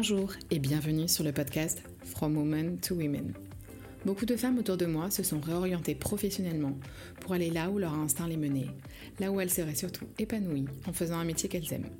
[0.00, 3.34] Bonjour et bienvenue sur le podcast From Women to Women.
[4.06, 6.72] Beaucoup de femmes autour de moi se sont réorientées professionnellement
[7.20, 8.70] pour aller là où leur instinct les menait,
[9.18, 11.90] là où elles seraient surtout épanouies en faisant un métier qu'elles aiment.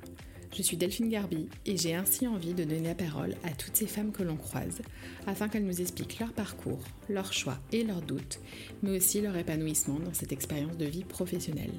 [0.51, 3.85] Je suis Delphine Garbi et j'ai ainsi envie de donner la parole à toutes ces
[3.85, 4.81] femmes que l'on croise
[5.27, 8.39] afin qu'elles nous expliquent leur parcours, leurs choix et leurs doutes,
[8.81, 11.75] mais aussi leur épanouissement dans cette expérience de vie professionnelle.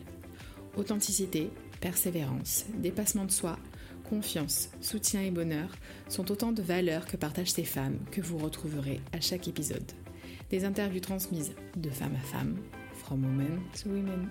[0.76, 1.50] Authenticité,
[1.80, 3.58] persévérance, dépassement de soi,
[4.12, 5.70] confiance, soutien et bonheur
[6.06, 9.90] sont autant de valeurs que partagent ces femmes que vous retrouverez à chaque épisode.
[10.50, 12.58] Des interviews transmises de femme à femme,
[12.92, 14.28] from women to women.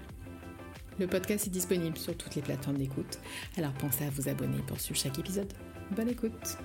[0.99, 3.17] Le podcast est disponible sur toutes les plateformes d'écoute,
[3.57, 5.51] alors pensez à vous abonner pour suivre chaque épisode.
[5.89, 6.59] Bonne écoute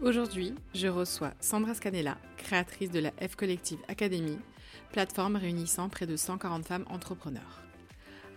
[0.00, 4.38] Aujourd'hui, je reçois Sandra Scanella, créatrice de la F Collective Academy,
[4.90, 7.61] plateforme réunissant près de 140 femmes entrepreneurs.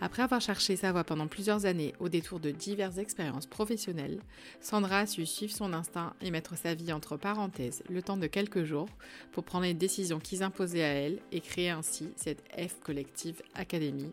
[0.00, 4.20] Après avoir cherché sa voie pendant plusieurs années au détour de diverses expériences professionnelles,
[4.60, 8.26] Sandra a su suivre son instinct et mettre sa vie entre parenthèses le temps de
[8.26, 8.88] quelques jours
[9.32, 14.12] pour prendre les décisions qui s'imposaient à elle et créer ainsi cette F Collective Academy,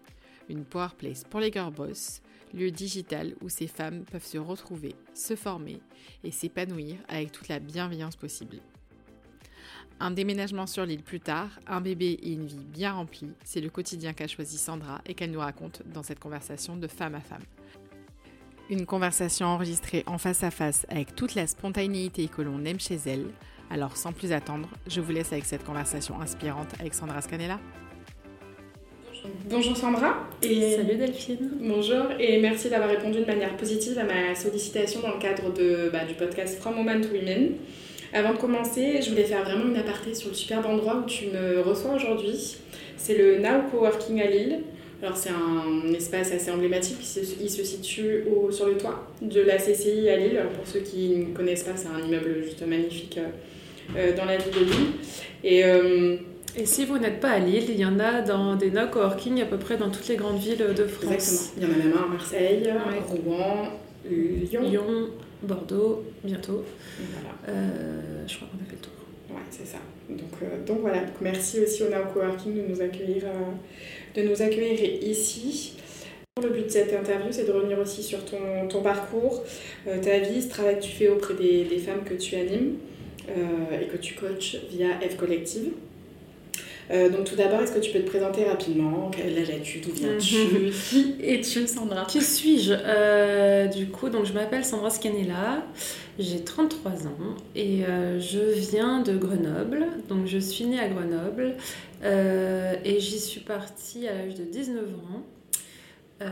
[0.50, 2.22] une power place pour les girl boss,
[2.54, 5.82] lieu digital où ces femmes peuvent se retrouver, se former
[6.24, 8.60] et s'épanouir avec toute la bienveillance possible.
[10.00, 13.70] Un déménagement sur l'île plus tard, un bébé et une vie bien remplie, c'est le
[13.70, 17.44] quotidien qu'a choisi Sandra et qu'elle nous raconte dans cette conversation de femme à femme.
[18.70, 22.98] Une conversation enregistrée en face à face avec toute la spontanéité que l'on aime chez
[23.06, 23.28] elle.
[23.70, 27.60] Alors sans plus attendre, je vous laisse avec cette conversation inspirante avec Sandra Scanella.
[29.50, 30.28] Bonjour Sandra.
[30.42, 31.52] Et Salut Delphine.
[31.62, 35.90] Bonjour et merci d'avoir répondu de manière positive à ma sollicitation dans le cadre de,
[35.92, 37.56] bah, du podcast From Women to Women.
[38.14, 41.28] Avant de commencer, je voulais faire vraiment une aparté sur le superbe endroit où tu
[41.28, 42.58] me reçois aujourd'hui.
[42.96, 44.60] C'est le Now Coworking à Lille.
[45.02, 49.58] Alors c'est un espace assez emblématique, il se, situe au, sur le toit de la
[49.58, 50.42] CCI à Lille.
[50.56, 53.20] pour ceux qui ne connaissent pas, c'est un immeuble juste magnifique
[53.98, 54.92] euh, dans la ville de Lille.
[55.44, 56.16] Et, euh,
[56.56, 59.42] et si vous n'êtes pas à Lille, il y en a dans des no coworking
[59.42, 61.12] à peu près dans toutes les grandes villes de France.
[61.12, 61.52] Exactement.
[61.58, 62.74] Il y en a même un à Marseille,
[63.10, 63.70] Rouen,
[64.10, 64.62] Lyon.
[64.62, 65.10] Lyon,
[65.44, 66.64] Bordeaux, bientôt.
[67.48, 68.94] Euh, je crois qu'on a fait le tour.
[69.30, 69.78] Ouais, c'est ça.
[70.10, 74.28] Donc, euh, donc voilà, donc, merci aussi au Now Coworking de nous accueillir, euh, de
[74.28, 75.74] nous accueillir ici.
[76.42, 79.44] Le but de cette interview, c'est de revenir aussi sur ton, ton parcours,
[79.86, 82.78] ta vie, ce travail que tu fais auprès des, des femmes que tu animes
[83.30, 85.74] et que tu coaches via F Collective.
[86.92, 89.10] Euh, donc tout d'abord, est-ce que tu peux te présenter rapidement?
[89.16, 89.80] Quel âge as-tu?
[89.80, 90.72] D'où viens-tu?
[90.90, 92.06] Qui es-tu, Sandra?
[92.06, 92.74] Qui suis-je?
[92.74, 95.64] Euh, Du coup, donc je m'appelle Sandra Scanella,
[96.20, 99.88] j'ai 33 ans et euh, je viens de Grenoble.
[100.10, 101.56] Donc je suis née à Grenoble
[102.04, 106.26] et j'y suis partie à l'âge de 19 ans.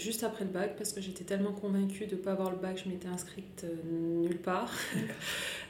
[0.00, 2.80] Juste après le bac parce que j'étais tellement convaincue de ne pas avoir le bac,
[2.84, 4.72] je m'étais inscrite nulle part.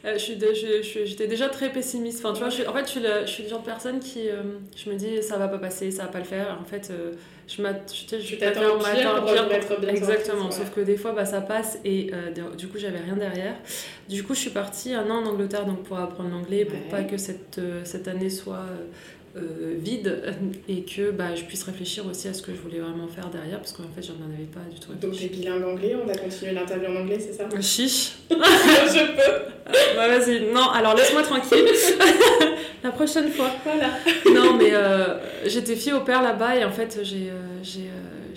[0.06, 2.24] Euh, j'étais déjà très pessimiste.
[2.24, 4.00] Enfin, tu vois, je, en fait, je suis, le, je suis, le, genre de personne
[4.00, 4.30] qui.
[4.30, 4.42] Euh,
[4.74, 6.56] je me dis, ça va pas passer, ça va pas le faire.
[6.58, 7.12] En fait, euh,
[7.46, 12.12] je t'attends au pire être bien Exactement, sauf que des fois, bah, ça passe et
[12.56, 13.56] du coup, j'avais rien derrière.
[14.08, 17.02] Du coup, je suis partie un an en Angleterre donc, pour apprendre l'anglais, pour pas
[17.02, 18.64] que cette, cette année soit
[19.36, 20.22] euh, vide
[20.68, 23.58] et que bah, je puisse réfléchir aussi à ce que je voulais vraiment faire derrière
[23.58, 26.52] parce qu'en fait j'en avais pas du tout Donc t'es bilingue anglais, on va continuer
[26.52, 27.48] l'interview en anglais, c'est ça?
[27.60, 29.72] Chiche Je peux.
[29.94, 31.64] Bah vas-y, non, alors laisse-moi tranquille.
[32.82, 33.50] La prochaine fois.
[33.64, 33.90] Voilà.
[34.34, 37.30] Non mais euh, j'étais fille au père là-bas et en fait j'ai...
[37.30, 37.88] Euh, j'ai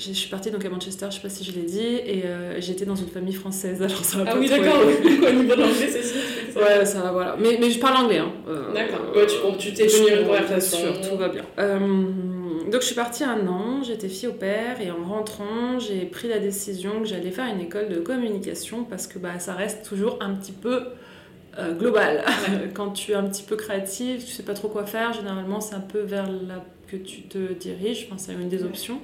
[0.08, 2.24] je suis partie donc à Manchester, je sais pas si je l'ai dit, et
[2.60, 3.82] j'étais dans une famille française.
[3.82, 6.20] Alors ça va ah oui, d'accord, au niveau de l'anglais, c'est ça
[6.56, 7.36] Ouais, ça va, voilà.
[7.40, 8.20] Mais, mais je parle anglais.
[8.20, 8.32] Hein.
[8.74, 9.26] d'accord, ouais,
[9.58, 11.44] tu t'es tenu une conversation tout va bien.
[11.60, 11.80] Euh,
[12.74, 16.28] donc je suis partie un an, j'étais fille au père et en rentrant, j'ai pris
[16.28, 20.18] la décision que j'allais faire une école de communication parce que bah, ça reste toujours
[20.22, 20.86] un petit peu
[21.60, 22.24] euh, global.
[22.74, 25.76] Quand tu es un petit peu créative, tu sais pas trop quoi faire, généralement c'est
[25.76, 29.00] un peu vers là que tu te diriges, je pense que c'est une des options.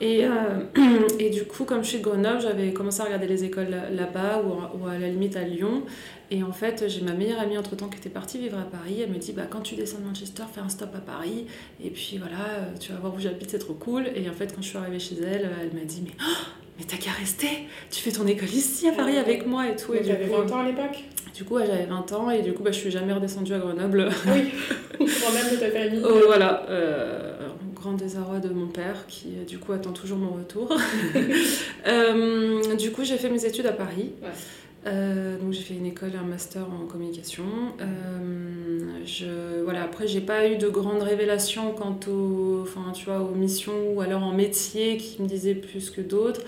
[0.00, 0.64] Et, euh,
[1.18, 4.42] et, du coup, comme je suis de Grenoble, j'avais commencé à regarder les écoles là-bas
[4.42, 5.82] ou, à la limite à Lyon.
[6.30, 9.00] Et en fait, j'ai ma meilleure amie entre temps qui était partie vivre à Paris.
[9.02, 11.46] Elle me dit bah, quand tu descends de Manchester, fais un stop à Paris.
[11.82, 14.08] Et puis voilà, euh, tu vas voir où j'habite, c'est trop cool.
[14.14, 16.46] Et en fait, quand je suis arrivée chez elle, elle m'a dit mais, oh,
[16.80, 19.92] mais t'as qu'à rester Tu fais ton école ici à Paris avec moi et tout.
[19.92, 21.04] Et tu avais 20 ans à l'époque
[21.34, 24.08] Du coup, j'avais 20 ans et du coup, bah, je suis jamais redescendue à Grenoble.
[24.26, 24.52] Oui,
[24.98, 26.02] même de ta famille.
[26.02, 26.64] Oh, voilà.
[26.70, 30.74] Euh, grand désarroi de mon père qui euh, du coup attend toujours mon retour.
[31.86, 34.12] euh, du coup j'ai fait mes études à Paris.
[34.86, 37.44] Euh, donc j'ai fait une école un master en communication.
[37.80, 43.20] Euh, je, voilà, après, j'ai pas eu de grandes révélations quant aux, enfin, tu vois,
[43.20, 46.42] aux missions ou alors en métier qui me disaient plus que d'autres.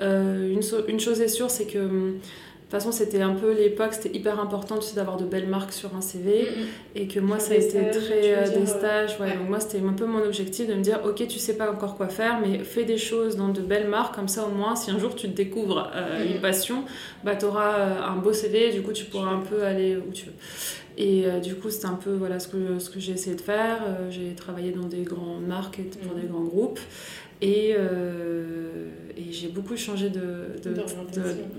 [0.00, 2.14] Euh, une, une, chose est sûre, c'est que
[2.72, 5.94] façon, c'était un peu l'époque, c'était hyper important tu sais, d'avoir de belles marques sur
[5.94, 6.48] un CV.
[6.94, 9.18] Et que moi, ça a été très euh, des stages.
[9.20, 11.70] Ouais, Donc, moi, c'était un peu mon objectif de me dire Ok, tu sais pas
[11.70, 14.14] encore quoi faire, mais fais des choses dans de belles marques.
[14.14, 16.84] Comme ça, au moins, si un jour tu découvres euh, une passion,
[17.24, 18.72] bah, tu auras euh, un beau CV.
[18.72, 20.32] du coup, tu pourras un peu aller où tu veux.
[20.98, 23.78] Et du coup, c'est un peu voilà, ce que, ce que j'ai essayé de faire.
[24.10, 26.78] j'ai travaillé dans des grandes marques et pour des grands groupes.
[27.42, 28.86] Et, euh,
[29.16, 30.20] et j'ai beaucoup changé de,
[30.64, 30.74] de,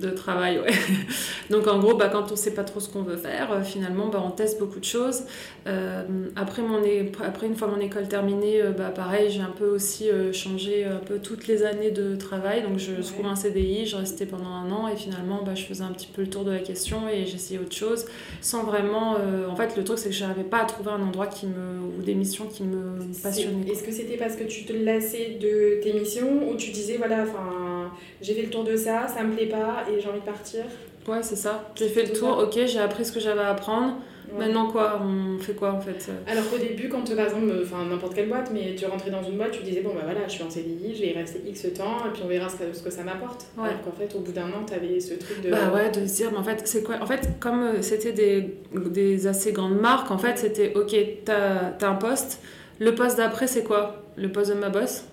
[0.02, 0.60] de, travail.
[0.60, 0.72] Ouais.
[1.50, 3.62] Donc en gros, bah, quand on ne sait pas trop ce qu'on veut faire, euh,
[3.62, 5.24] finalement, bah, on teste beaucoup de choses.
[5.68, 6.04] Euh,
[6.38, 6.82] après, mon,
[7.24, 11.20] après, une fois mon école terminée, bah, pareil, j'ai un peu aussi changé un peu
[11.20, 12.64] toutes les années de travail.
[12.64, 13.02] Donc je ouais.
[13.02, 16.08] trouve un CDI, je restais pendant un an et finalement, bah, je faisais un petit
[16.08, 18.06] peu le tour de la question et j'essayais autre chose
[18.40, 19.18] sans vraiment...
[19.50, 22.00] en fait, le truc, c'est que je n'arrivais pas à trouver un endroit qui me,
[22.00, 23.70] ou des missions qui me passionnaient.
[23.70, 27.24] Est-ce que c'était parce que tu te lassais de tes missions où tu disais voilà,
[27.24, 27.92] enfin,
[28.22, 30.64] j'ai fait le tour de ça, ça me plaît pas et j'ai envie de partir
[31.08, 31.70] Ouais, c'est ça.
[31.76, 33.98] J'ai fait le tour, ok, j'ai appris ce que j'avais à apprendre.
[34.38, 38.16] Maintenant, quoi On fait quoi en fait Alors qu'au début, quand par exemple, enfin n'importe
[38.16, 40.44] quelle boîte, mais tu rentrais dans une boîte, tu disais bon bah voilà, je suis
[40.44, 42.82] en CDI, je vais y rester X temps et puis on verra ce que, ce
[42.82, 43.46] que ça m'apporte.
[43.58, 43.70] Ouais.
[43.70, 45.52] Alors qu'en fait, au bout d'un an, tu avais ce truc de.
[45.52, 48.14] Bah ouais, de se dire, mais en fait, c'est quoi En fait, comme euh, c'était
[48.14, 50.96] des, des assez grandes marques, en fait, c'était ok,
[51.26, 52.40] t'as as un poste.
[52.80, 54.04] Le poste d'après, c'est quoi?
[54.16, 55.06] Le poste de ma boss?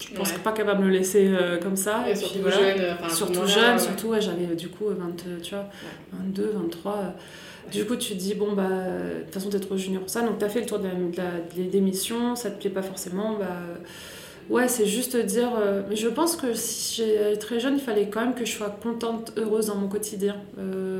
[0.00, 2.04] Je pense pas capable de me laisser euh, comme ça.
[2.08, 3.10] Et, surtout jeune.
[3.10, 5.66] surtout jeune, surtout, j'avais euh, du coup 20, euh, tu vois,
[6.12, 7.14] 22, 23.
[7.70, 10.22] Du coup, tu te dis, bon, bah, de toute façon, t'es trop junior pour ça.
[10.22, 13.46] Donc, t'as fait le tour de la, démission, ça te plaît pas forcément, bah.
[14.48, 15.50] Ouais, c'est juste dire.
[15.88, 18.76] mais je pense que si j'étais très jeune, il fallait quand même que je sois
[18.82, 20.34] contente, heureuse dans mon quotidien,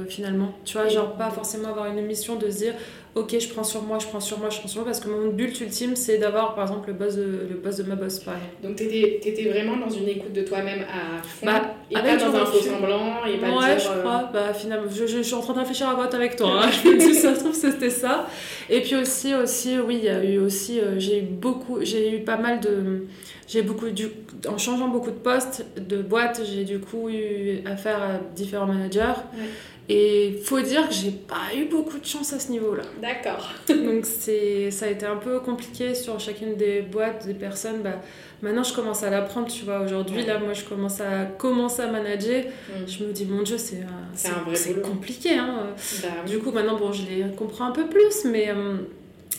[0.08, 0.52] finalement.
[0.64, 2.74] Tu vois, genre pas forcément avoir une mission de se dire,
[3.14, 5.08] ok, je prends sur moi, je prends sur moi, je prends sur moi, parce que
[5.08, 8.20] mon but ultime, c'est d'avoir, par exemple, le boss de, le boss de ma boss,
[8.20, 12.16] par Donc, tu étais, vraiment dans une écoute de toi-même à fond, bah, et pas
[12.16, 15.34] dans un faux semblant, et pas Ouais, je crois, euh, bah, finalement, je, je, suis
[15.34, 16.70] en train de réfléchir à vote avec toi, hein.
[16.84, 18.28] je me dis, ça se trouve, c'était ça.
[18.68, 22.16] Et puis aussi, aussi, oui, il y a eu aussi, euh, j'ai eu beaucoup, j'ai
[22.16, 23.06] eu pas mal de...
[23.48, 24.06] J'ai beaucoup du,
[24.48, 29.18] en changeant beaucoup de postes, de boîtes, j'ai du coup eu affaire à différents managers.
[29.92, 32.84] Et faut dire que j'ai pas eu beaucoup de chance à ce niveau-là.
[33.02, 33.50] D'accord.
[33.68, 37.82] Donc c'est, ça a été un peu compliqué sur chacune des boîtes, des personnes.
[37.82, 38.00] Bah,
[38.40, 39.80] maintenant, je commence à l'apprendre, tu vois.
[39.80, 42.44] Aujourd'hui, là, moi, je commence à commencer à manager.
[42.44, 42.86] Mm.
[42.86, 43.84] Je me dis, mon Dieu, c'est,
[44.14, 45.34] c'est, compliqué.
[45.34, 45.66] Hein.
[46.02, 48.50] Bah du coup, maintenant, bon, je les comprends un peu plus, mais...
[48.50, 48.76] Euh,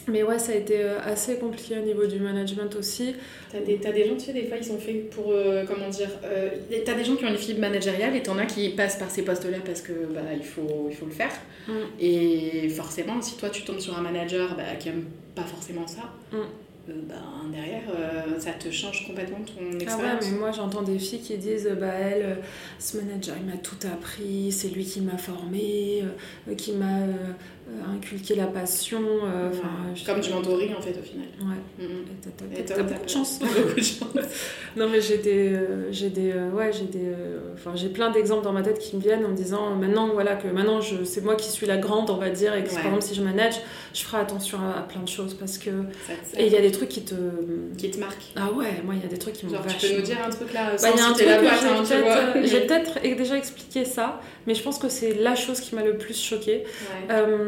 [0.08, 3.16] mais ouais, ça a été euh, assez compliqué au niveau du management aussi.
[3.52, 5.90] T'as des, as des gens, tu sais, des fois, ils sont faits pour, euh, comment
[5.90, 6.50] dire, euh,
[6.86, 9.24] t'as des gens qui ont une fibre managériale et t'en as qui passent par ces
[9.24, 11.32] postes-là parce que bah, il, faut, il faut le faire.
[11.68, 11.72] Mm.
[12.00, 15.06] Et forcément, si toi, tu tombes sur un manager bah, qui aime
[15.36, 16.38] pas forcément ça, mm.
[16.90, 17.84] Euh, ben, derrière,
[18.40, 20.02] ça te change complètement ton expérience.
[20.04, 22.40] Ah ouais, mais moi j'entends des filles qui disent bah elle,
[22.80, 26.04] ce manager il m'a tout appris, c'est lui qui m'a formé,
[26.58, 27.06] qui m'a
[27.94, 29.02] inculqué la passion.
[30.06, 31.28] Comme du mentoring en fait au final.
[31.42, 31.86] Ouais.
[31.86, 32.66] Mm-hmm.
[32.66, 33.40] T'as beaucoup de chance.
[33.40, 34.28] beaucoup de chance.
[34.76, 35.58] non mais j'ai des,
[35.92, 37.12] j'ai des, ouais j'ai des,
[37.54, 40.36] enfin j'ai plein d'exemples dans ma tête qui me viennent en me disant maintenant voilà
[40.36, 42.86] que maintenant je, c'est moi qui suis la grande on va dire et que par
[42.86, 43.56] exemple si je manage,
[43.94, 45.70] je ferai attention à, plein de choses parce que
[46.38, 47.16] et il y a des trucs qui te.
[47.78, 48.32] Qui te marquent.
[48.36, 50.30] Ah ouais, moi il y a des trucs qui m'ont Tu peux nous dire un
[50.30, 54.64] truc là bah, y a un truc hein, J'ai peut-être déjà expliqué ça, mais je
[54.64, 56.64] pense que c'est la chose qui m'a le plus choquée.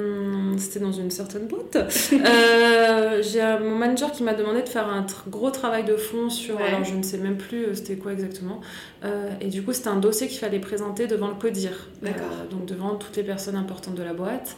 [0.03, 1.75] Euh, C'était dans une certaine boîte.
[1.75, 6.59] euh, J'ai mon manager qui m'a demandé de faire un gros travail de fond sur.
[6.59, 8.61] Alors je ne sais même plus euh, c'était quoi exactement.
[9.03, 11.87] Euh, et du coup, c'était un dossier qu'il fallait présenter devant le CODIR.
[12.01, 12.25] D'accord.
[12.51, 14.55] donc devant toutes les personnes importantes de la boîte.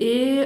[0.00, 0.40] Et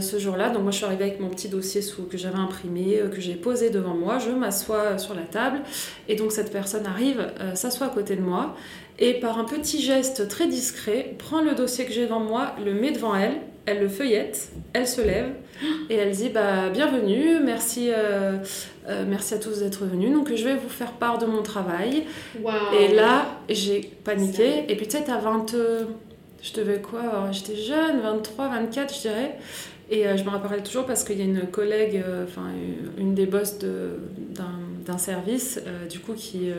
[0.00, 3.00] ce jour-là, donc moi je suis arrivée avec mon petit dossier sous, que j'avais imprimé,
[3.10, 4.18] que j'ai posé devant moi.
[4.18, 5.60] Je m'assois sur la table
[6.08, 8.54] et donc cette personne arrive, euh, s'assoit à côté de moi
[8.98, 12.74] et par un petit geste très discret prend le dossier que j'ai devant moi, le
[12.74, 13.36] met devant elle,
[13.66, 15.32] elle le feuillette, elle se lève
[15.88, 17.90] et elle dit bah bienvenue, merci.
[17.90, 18.38] Euh,
[18.88, 20.12] euh, merci à tous d'être venus.
[20.12, 22.04] Donc, je vais vous faire part de mon travail.
[22.78, 24.64] Et là, j'ai paniqué.
[24.68, 25.54] Et puis, tu sais, t'as 20.
[26.42, 29.36] Je devais quoi J'étais jeune, 23, 24, je dirais.
[29.90, 32.46] Et euh, je me rappelle toujours parce qu'il y a une collègue, euh, enfin
[32.96, 36.50] une des boss d'un service, euh, du coup, qui,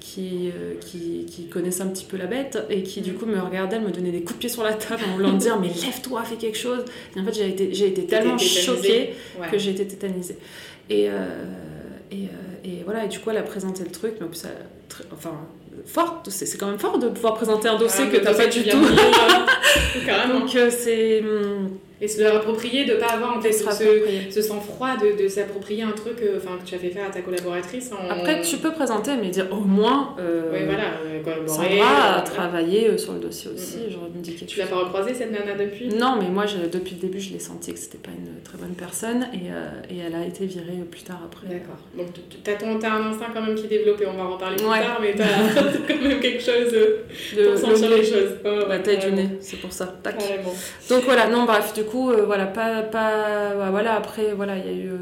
[0.00, 0.50] qui,
[0.80, 3.82] qui, qui, connaissait un petit peu la bête et qui, du coup, me regardait, elle
[3.82, 6.36] me donnait des coups de pied sur la table en voulant dire Mais lève-toi, fais
[6.36, 6.84] quelque chose.
[7.16, 9.14] Et en fait, j'ai été, j'ai été tellement choquée
[9.50, 10.38] que j'ai été tétanisée.
[10.90, 11.08] Et,
[12.10, 12.28] et,
[12.64, 14.48] et, voilà, et du coup, elle a présenté le truc, mais ça,
[15.12, 15.32] enfin,
[15.86, 18.62] forte, c'est quand même fort de pouvoir présenter un dossier Ah, que t'as pas du
[18.62, 18.76] tout.
[18.76, 20.40] euh, Carrément.
[20.40, 23.64] Donc euh, c'est hum, Et se le approprier, de pas avoir en fait ce,
[24.30, 27.10] ce sang-froid de, de s'approprier un truc euh, enfin, que tu as fait faire à
[27.10, 27.90] ta collaboratrice.
[27.92, 28.08] En...
[28.08, 30.14] Après, tu peux présenter, mais dire au moins.
[30.20, 32.22] euh, Oui, voilà, euh, collaborer, Sandra a voilà.
[32.22, 33.78] travaillé euh, sur le dossier aussi,
[34.14, 35.88] dit quelque Tu l'as pas recroisée cette nana depuis?
[35.88, 38.58] Non, mais moi, je- depuis le début, je l'ai senti que c'était pas une très
[38.58, 41.48] bonne personne et, euh, et elle a été virée plus tard après.
[41.48, 41.78] D'accord.
[41.96, 42.50] Donc tu
[42.86, 44.80] as, un instinct quand même qui est développé, on va en reparler plus Ouais.
[44.82, 45.26] tard, mais tu as
[45.88, 47.02] quand même quelque chose euh,
[47.36, 48.30] Le, pour sentir le- les choses.
[48.44, 49.86] Ouais, la ouais, taille du nez, c'est pour ça.
[50.02, 50.16] Tac.
[50.88, 54.66] Donc voilà, non, bref, du coup, euh, voilà, pas, pas, bah, voilà, après, voilà, il
[54.66, 54.96] y a eu, euh,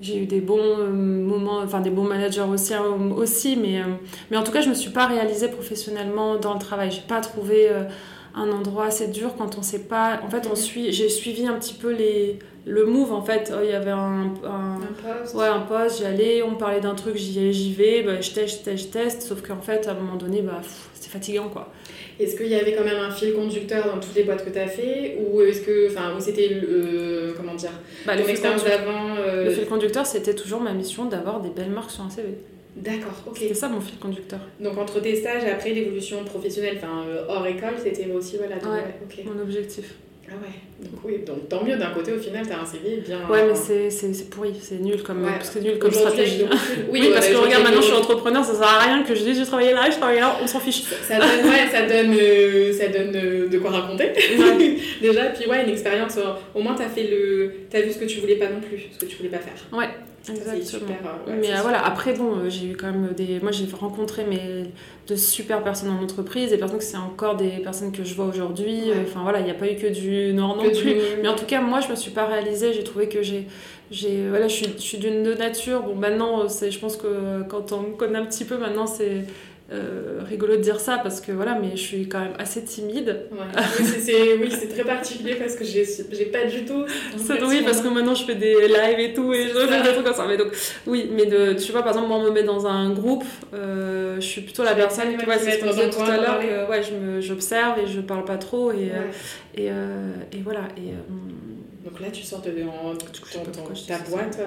[0.00, 2.84] j'ai eu des bons euh, moments, enfin des bons managers aussi, hein,
[3.16, 3.80] aussi, mais,
[4.30, 6.90] mais en tout cas, je me suis pas réalisée professionnellement dans le travail.
[6.90, 7.70] J'ai pas trouvé
[8.34, 10.20] un endroit assez dur quand on sait pas.
[10.24, 13.12] En fait, on suit, j'ai suivi un petit peu les, le move.
[13.12, 15.34] En fait, Oh, il y avait un, un- Un poste.
[15.34, 18.30] Ouais, un poste, j'y allais, on me parlait d'un truc, j'y j'y vais, bah, je
[18.30, 20.60] teste, je teste, je teste, sauf qu'en fait, à un moment donné, bah,
[20.94, 21.70] c'est fatigant, quoi.
[22.20, 24.58] Est-ce qu'il y avait quand même un fil conducteur dans toutes les boîtes que tu
[24.58, 25.90] as fait Ou est-ce que.
[25.90, 26.50] Enfin, c'était.
[26.62, 27.70] euh, comment dire
[28.06, 31.70] Bah, Ton expérience d'avant euh, le fil conducteur, c'était toujours ma mission d'avoir des belles
[31.70, 32.28] marques sur un CV.
[32.76, 33.36] D'accord, ok.
[33.38, 34.40] C'était ça mon fil conducteur.
[34.60, 38.38] Donc entre tes stages et après l'évolution professionnelle, enfin euh, hors école, c'était aussi.
[38.38, 38.84] Voilà, Ouais.
[39.18, 39.24] ouais.
[39.24, 39.94] Mon objectif.
[40.28, 43.18] Ah ouais, donc oui, donc tant mieux d'un côté, au final, t'as un CV bien.
[43.28, 45.32] Ouais, mais c'est- c'est c'est pourri, c'est nul comme, Ouais.
[45.42, 46.84] c'est nul comme Aujourd'hui, avec stratégie.
[46.90, 49.38] Oui, parce que regarde, maintenant je suis entrepreneur, ça sert à rien que je dise
[49.38, 50.84] j'ai travaillé là, je travaille là, on s'en fiche.
[51.06, 54.10] Ça donne, ouais, ça donne, euh, ça donne euh, de quoi raconter.
[55.02, 56.16] Déjà, puis ouais, une expérience.
[56.54, 58.98] au moins, t'as fait le, t'as vu ce que tu voulais pas non plus, ce
[59.04, 59.52] que tu voulais pas faire.
[59.78, 60.62] Ouais, c'est exactement.
[60.88, 61.62] super, euh, ouais, mais euh, super.
[61.62, 63.40] voilà, après, bon, euh, j'ai eu quand même des.
[63.40, 64.64] Moi, j'ai rencontré mes...
[65.08, 68.26] de super personnes en entreprise, des personnes que c'est encore des personnes que je vois
[68.26, 68.82] aujourd'hui.
[68.90, 69.02] Ouais.
[69.02, 70.72] Enfin voilà, il n'y a pas eu que du nord non plus.
[70.72, 72.72] du- Mais en tout cas, moi, je me suis pas réalisée.
[72.72, 73.46] J'ai trouvé que j'ai.
[73.90, 75.82] j'ai voilà, je suis, je suis d'une nature.
[75.82, 79.24] Bon, maintenant, c'est, je pense que quand on me connaît un petit peu, maintenant, c'est
[79.70, 83.20] euh, rigolo de dire ça parce que voilà, mais je suis quand même assez timide.
[83.30, 83.38] Ouais.
[83.80, 85.84] Oui, c'est- oui, très particulier parce que j'ai
[86.26, 86.84] pas du tout.
[87.16, 89.82] C'est oui, parce que maintenant je fais des lives et tout et je fais ça.
[89.82, 90.26] des trucs comme ça.
[90.28, 90.48] Mais donc,
[90.86, 94.16] oui, mais de, tu vois, par exemple, moi, on me met dans un groupe, euh,
[94.16, 96.70] je suis plutôt la personne, tu vois, c'est ce qu'on disait tout à l'heure, que
[96.70, 98.90] ouais, j'observe et je parle pas trop et, Ouais.
[98.94, 99.02] euh,
[99.54, 100.68] et, euh, et voilà.
[100.76, 100.92] Et,
[101.88, 104.04] Donc là, tu sors de en- ton- ton- ta ça.
[104.10, 104.38] boîte,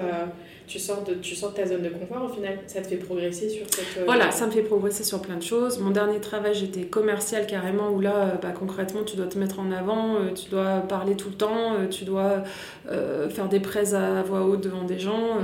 [0.68, 2.58] tu, sors de, tu sors de ta zone de confort au final.
[2.68, 3.98] Ça te fait progresser sur cette.
[4.00, 5.80] euh, Voilà, ça me fait progresser sur plein de choses.
[5.80, 9.60] Mon dernier travail, j'étais commercial carrément, où là, euh, bah, concrètement, tu dois te mettre
[9.60, 12.44] en avant, euh, tu dois parler tout le temps, tu dois
[12.90, 15.38] euh, faire des prêts à voix haute devant des gens.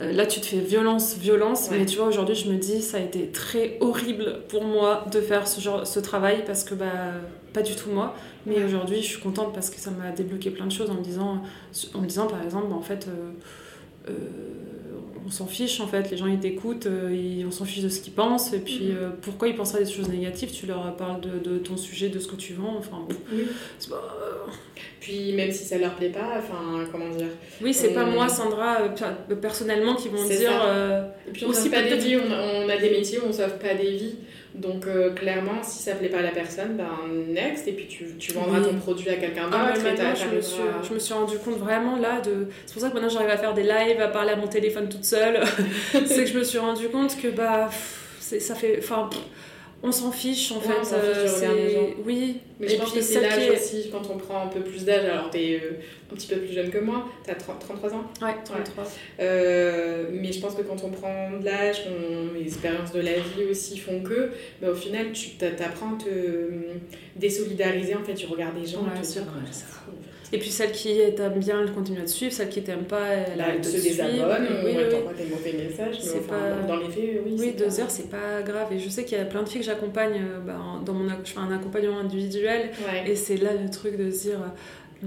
[0.00, 1.78] Euh, là, tu te fais violence, violence, Ouais.
[1.78, 5.20] mais tu vois, aujourd'hui, je me dis, ça a été très horrible pour moi de
[5.20, 6.86] faire ce, genre, ce travail parce que, bah,
[7.52, 8.14] pas du tout moi.
[8.46, 8.64] Mais Ouais.
[8.64, 11.42] aujourd'hui, je suis contente parce que ça m'a débloqué plein de choses en me disant,
[11.94, 13.30] en me disant par exemple, bah, en fait, euh,
[15.26, 17.88] on s'en fiche, en fait, les gens ils t'écoutent, euh, ils- on s'en fiche de
[17.90, 18.96] ce qu'ils pensent, et puis Mhm.
[18.96, 20.50] euh, pourquoi ils penseraient des choses négatives?
[20.50, 23.44] Tu leur parles de, de ton sujet, de ce que tu vends, enfin, bon, Oui.
[23.90, 24.46] pas-
[25.00, 27.28] Puis même si ça leur plaît pas, enfin, comment dire?
[27.62, 30.50] Oui, c'est pas Euh, moi, Sandra, euh, per- personnellement, qui vont dire.
[30.64, 33.32] euh, Et puis on Aussi pas des vies, on on a des métiers où on
[33.32, 34.14] sauve pas des vies.
[34.58, 36.88] Donc euh, clairement, si ça plaît pas à la personne, ben
[37.28, 38.66] next, et puis tu, tu vendras Oui.
[38.66, 39.56] ton produit à quelqu'un d'autre.
[39.60, 42.48] Ah, t'as- maintenant, je me, suis, à- je me suis rendu compte vraiment là de.
[42.66, 44.88] C'est pour ça que maintenant j'arrive à faire des lives, à parler à mon téléphone
[44.88, 45.40] toute seule.
[46.06, 48.78] c'est que je me suis rendu compte que bah, pff, ça fait.
[48.82, 49.20] Enfin, pff,
[49.82, 51.26] on s'en fiche en Ouais, fait.
[51.28, 51.86] fiche euh.
[52.04, 54.48] Oui, Mais Et je pense puis que c'est l'âge est- aussi, quand on prend un
[54.48, 55.74] peu plus d'âge, alors t'es euh,
[56.10, 58.02] un petit peu plus jeune que moi, t'as 30 33 ans.
[58.22, 58.84] ouais, 33.
[59.20, 61.82] Euh, mais je pense que quand on prend de l'âge,
[62.34, 64.30] les expériences de la vie aussi font que,
[64.60, 66.50] bah, au final, tu t'a- t'apprends à te euh,
[67.14, 69.18] désolidariser, en fait, tu regardes les gens, Ouais, et tu te dis,
[70.32, 72.32] Et puis celle qui t'aime bien, elle continue à te suivre.
[72.32, 74.04] Celle qui t'aime pas, elle se te suivre.
[74.04, 74.92] désabonne, Oui, ou oui, elle oui.
[74.92, 77.36] t'envoie des mauvais messages, mais C'est enfin, pas- dans les faits, oui.
[77.38, 78.68] Oui, deux pas- heures, c'est pas grave.
[78.72, 80.14] Et je sais qu'il y a plein de filles que j'accompagne.
[80.20, 82.70] euh, bah, dans mon, je fais un accompagnement individuel.
[82.80, 83.10] Ouais.
[83.10, 84.38] Et c'est là le truc de se dire.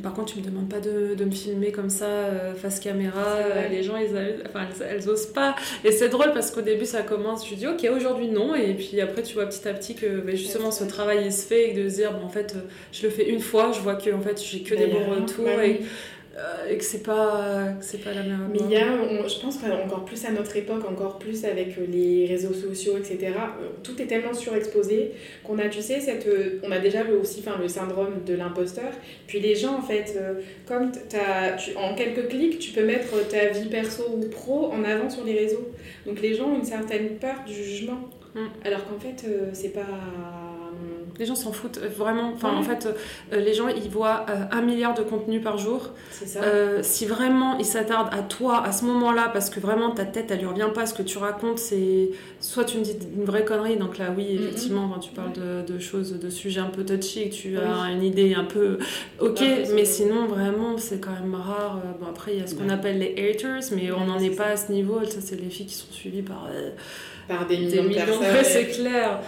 [0.02, 3.26] Par contre, tu me demandes pas de, de me filmer comme ça, euh, face caméra.
[3.26, 4.16] Euh, les gens, ils,
[4.48, 5.54] enfin, elles, elles osent pas.
[5.84, 7.46] Et c'est drôle parce qu'au début, ça commence.
[7.50, 8.56] Je dis, ok, aujourd'hui, non.
[8.56, 11.46] Et puis après, tu vois petit à petit que bah, justement, ce travail, il se
[11.46, 11.72] fait.
[11.72, 12.62] Et de se dire, bon, en fait, euh,
[12.94, 13.74] je le fais une fois.
[13.74, 15.44] Je vois que en fait, j'ai que Bah, des bons retours.
[15.44, 15.82] Bah, et.
[16.42, 18.40] Euh, et que c'est pas, que c'est pas la meilleure.
[18.52, 21.78] Mais il y a, on- je pense qu'encore plus à notre époque, encore plus avec
[21.78, 25.12] euh, les réseaux sociaux, etc., euh, tout est tellement surexposé
[25.44, 28.34] qu'on a, tu sais, cette, euh, on a déjà le, aussi enfin, le syndrome de
[28.34, 28.92] l'imposteur.
[29.28, 30.34] Puis les gens, en fait, euh,
[30.68, 35.10] comme tu, en quelques clics, tu peux mettre ta vie perso ou pro en avant
[35.10, 35.70] sur les réseaux.
[36.06, 38.10] Donc les gens ont une certaine peur du jugement.
[38.34, 38.40] Mm.
[38.66, 39.82] Alors qu'en fait, euh, c'est pas.
[41.12, 42.32] Euh, Les gens s'en foutent, euh, vraiment.
[42.34, 42.88] Enfin, en fait,
[43.32, 45.89] euh, les gens, ils voient un milliard de contenus par jour.
[46.12, 46.41] C'est ça.
[46.82, 50.39] si vraiment ils s'attardent à toi à ce moment-là, parce que vraiment ta tête, elle
[50.39, 52.10] lui revient pas, ce que tu racontes, c'est.
[52.39, 55.80] Soit tu me dis une vraie connerie, donc là, oui, effectivement, quand tu parles de,
[55.80, 58.77] choses, de sujets un peu touchy, tu as une idée un peu.
[59.20, 59.41] Ok,
[59.74, 61.82] mais sinon, vraiment, c'est quand même rare.
[62.00, 64.48] Bon, après, il y a ce qu'on appelle les haters, mais on n'en est, pas
[64.48, 65.03] à ce niveau.
[65.06, 66.48] Ça, c'est les filles qui sont suivies par.
[67.27, 68.44] par des millions, de personnes.
[68.44, 69.20] c'est clair.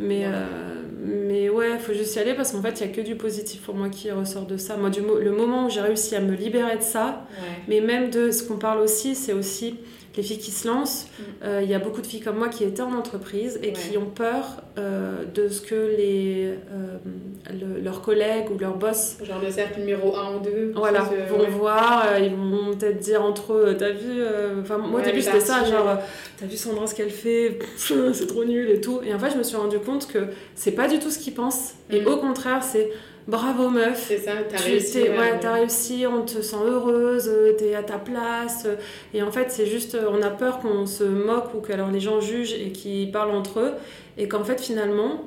[0.00, 2.96] Mais, euh, mais ouais, il faut juste y aller parce qu'en fait, il n'y a
[2.96, 4.76] que du positif pour moi qui ressort de ça.
[4.76, 7.26] Moi, du, le moment où j'ai réussi à me libérer de ça,
[7.68, 9.76] mais même de ce qu'on parle aussi, c'est aussi
[10.16, 11.06] les filles qui se lancent.
[11.06, 11.22] Mm.
[11.44, 13.96] Euh, il y a beaucoup de filles comme moi qui étaient en entreprise et qui
[13.96, 19.18] ont peur euh, de ce que les, euh, leurs collègues ou leurs boss.
[19.22, 20.72] Genre le cercle numéro 1 ou 2.
[20.74, 24.22] Voilà, vont voir, ils vont peut-être dire entre eux T'as vu.
[24.60, 25.98] Enfin, moi au début c'était ça, genre
[26.38, 29.00] T'as vu Sandra ce qu'elle fait C'est trop nul et tout.
[29.04, 31.34] Et en fait, je me suis rendu compte que c'est pas du tout ce qu'ils
[31.34, 31.74] pensent.
[31.90, 32.06] Et mm.
[32.06, 32.90] au contraire, c'est
[33.26, 34.04] bravo meuf.
[34.08, 35.02] C'est ça, t'as réussi.
[35.02, 38.64] Ouais, t'as réussi, on te sent heureuse, euh, t'es à ta place.
[38.66, 38.76] Euh,
[39.14, 41.90] et en fait, c'est juste, euh, on a peur qu'on se moque ou que alors
[41.90, 43.72] les gens jugent et qu'ils parlent entre eux.
[44.18, 45.24] Et qu'en fait, finalement,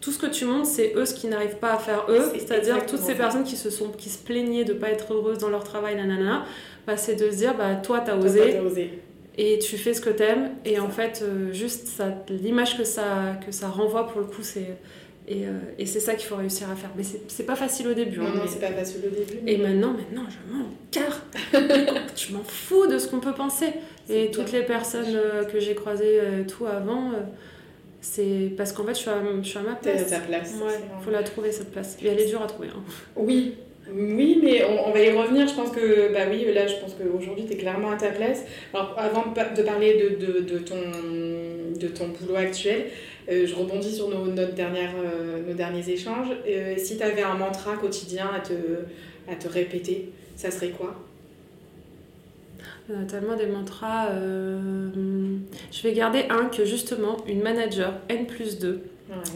[0.00, 2.30] tout ce que tu montres, c'est eux ce qui n'arrivent pas à faire eux.
[2.34, 5.48] C'est-à-dire toutes ces personnes qui se, sont, qui se plaignaient de pas être heureuses dans
[5.48, 6.44] leur travail, nanana.
[6.86, 8.60] Bah, c'est de se dire, bah, toi, t'as osé.
[8.60, 9.00] osé.
[9.38, 10.50] Et tu fais ce que t'aimes.
[10.64, 14.76] Et en fait, juste l'image que ça, que ça renvoie, pour le coup, c'est
[15.28, 16.90] et, euh, et c'est ça qu'il faut réussir à faire.
[16.96, 18.18] Mais c'est pas facile au début.
[18.18, 19.40] Non, hein, non, c'est pas facile au début.
[19.46, 21.22] Et maintenant, maintenant, je m'en carre.
[22.16, 23.66] je m'en fous de ce qu'on peut penser.
[24.08, 27.10] Et toutes les personnes euh, que j'ai croisées euh, tout avant,
[28.00, 30.12] c'est parce qu'en fait, je suis à, je suis à ma place.
[30.12, 30.54] à ta place.
[30.64, 31.98] Ouais, faut la trouver cette place.
[32.00, 32.68] Et elle est dure à trouver.
[32.68, 32.82] Hein.
[33.16, 33.54] Oui,
[33.92, 35.48] oui, mais on, va y revenir.
[35.48, 38.44] Je pense que, bah oui, là, je pense qu'aujourd'hui, tu es clairement à ta place.
[38.72, 40.76] Alors, avant de parler de, de, de, ton,
[41.80, 42.86] de ton boulot actuel,
[43.28, 46.28] je rebondis sur nos, notre dernière, euh, nos derniers échanges.
[46.46, 48.52] Euh, si tu avais un mantra quotidien à te,
[49.30, 50.94] à te répéter, ça serait quoi?
[52.88, 54.10] Y a tellement des mantras.
[54.14, 58.80] Je vais garder un que justement une manager N plus 2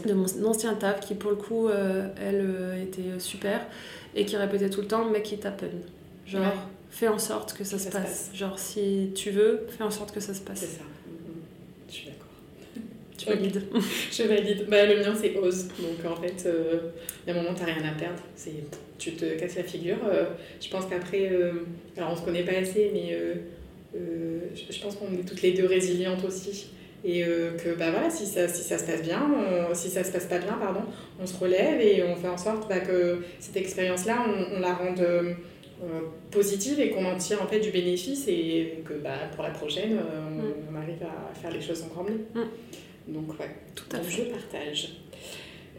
[0.05, 2.45] de mon ancien taf qui pour le coup elle
[2.81, 3.59] était super
[4.15, 5.67] et qui répétait tout le temps make it happen.
[6.25, 6.53] Genre
[6.91, 8.29] fais en sorte que ça, se, passe.
[8.33, 10.59] Genre si tu veux, fais en sorte que ça se passe.
[10.59, 10.83] C'est ça.
[13.21, 13.61] Je suis d'accord.
[13.71, 14.65] Tu valides Je valide.
[14.69, 15.67] Bah, le mien, c'est ose.
[15.67, 16.79] Donc, en fait, euh,
[17.25, 18.21] il y a un moment, tu n'as rien à perdre.
[18.35, 18.53] C'est,
[18.97, 19.97] tu te casses la figure.
[20.07, 20.25] Euh,
[20.61, 21.65] je pense qu'après, euh,
[21.97, 23.17] alors on se connaît pas assez, mais
[23.93, 26.67] je, pense qu'on est toutes les deux résilientes aussi.
[27.03, 29.27] Et que, bah voilà, si ça, si ça se passe bien,
[29.73, 30.81] si ça se passe pas bien, pardon,
[31.19, 34.23] on se relève et on fait en sorte bah, que cette expérience-là,
[34.55, 35.03] on, la rende.
[36.29, 39.97] positive et qu'on en tire en fait du bénéfice et que bah, pour la prochaine
[39.97, 40.75] on, mm.
[40.75, 42.21] arrive à faire les choses encore mieux.
[42.35, 42.47] Mm.
[43.07, 44.25] Donc, ouais, tout à fait.
[44.25, 44.89] Je partage.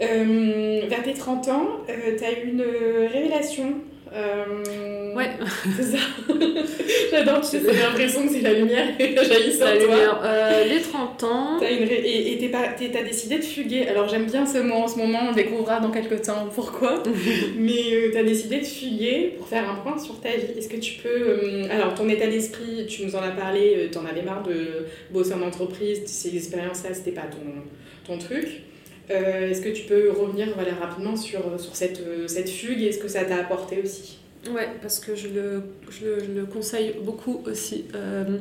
[0.00, 3.74] Euh, vers tes 30 ans, euh, tu as eu une révélation.
[4.14, 5.30] Euh, ouais.
[5.76, 5.98] C'est ça.
[7.10, 9.80] J'adore, tu sais, j'ai l'impression que c'est la lumière qui jaillit sur la toi.
[9.80, 10.66] Lumière.
[10.68, 11.58] les 30 ans.
[11.60, 13.88] As une Et tu as décidé de fuguer.
[13.88, 17.02] Alors j'aime bien ce mot en ce moment, on découvrira dans quelques temps pourquoi.
[17.58, 20.58] Mais tu as décidé de fuguer pour faire un point sur ta vie.
[20.58, 21.70] Est-ce que tu peux.
[21.70, 25.34] alors ton état d'esprit, tu nous en as parlé, tu en avais marre de bosser
[25.34, 28.62] en entreprise, ces expériences-là, c'était pas ton, ton truc.
[29.10, 32.98] Euh, est-ce que tu peux revenir voilà, rapidement sur, sur cette, cette fugue et ce
[32.98, 34.18] que ça t'a apporté aussi?
[34.50, 37.84] Ouais, parce que je le, je le, conseille beaucoup aussi.
[37.94, 38.38] Euh,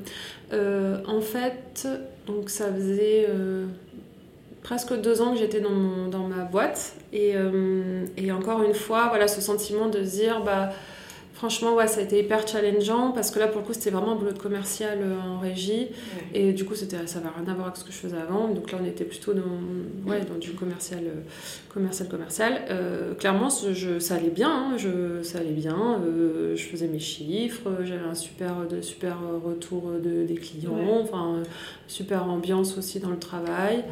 [0.51, 1.87] euh, en fait,
[2.25, 3.27] donc ça faisait
[4.63, 6.93] presque deux ans que j'étais dans, dans ma boîte.
[7.13, 7.33] Et,
[8.17, 10.71] et, encore une fois, voilà, ce sentiment de dire, bah,
[11.41, 14.11] Franchement, ouais, ça a été hyper challengeant parce que là, pour le coup, c'était vraiment
[14.11, 15.87] un boulot de commercial euh, en régie.
[16.35, 18.47] Et du coup, ça n'avait rien à voir avec ce que je faisais avant.
[18.49, 19.41] Donc là, on était plutôt dans,
[20.05, 21.21] ouais, dans du commercial, euh,
[21.73, 22.61] commercial, commercial.
[22.69, 24.51] Euh, clairement, je, ça allait bien.
[24.51, 25.99] Hein, je, ça allait bien.
[26.53, 27.71] je faisais mes chiffres.
[27.85, 30.99] J'avais un super, de, super retour de, des clients.
[31.01, 31.41] Enfin,
[31.87, 33.83] super ambiance aussi dans le travail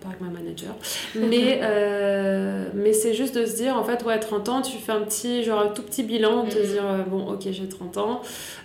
[0.00, 0.74] pas avec ma manager.
[1.14, 4.92] Mais, euh, mais c'est juste de se dire, en fait, ouais, 30 ans, tu fais
[4.92, 6.66] un petit, genre un tout petit bilan, de te mhm.
[6.66, 8.22] dire, euh, bon, ok, j'ai 30 ans.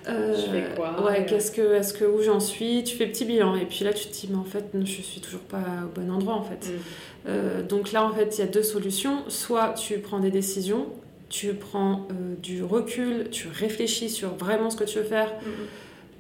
[0.08, 2.84] Euh, je fais quoi Ouais, qu'est-ce que, est-ce que, où j'en suis?
[2.84, 3.56] Tu fais petit bilan.
[3.56, 6.12] Et puis là, tu te dis, mais en fait, je suis toujours pas au bon
[6.12, 6.72] endroit, en fait.
[7.26, 7.68] Mhm.
[7.68, 9.24] donc là, en fait, il y a deux solutions.
[9.28, 10.88] Soit tu prends des décisions,
[11.30, 12.08] tu prends
[12.42, 15.32] du recul, tu réfléchis sur vraiment ce que tu veux faire.
[15.42, 15.68] Mhm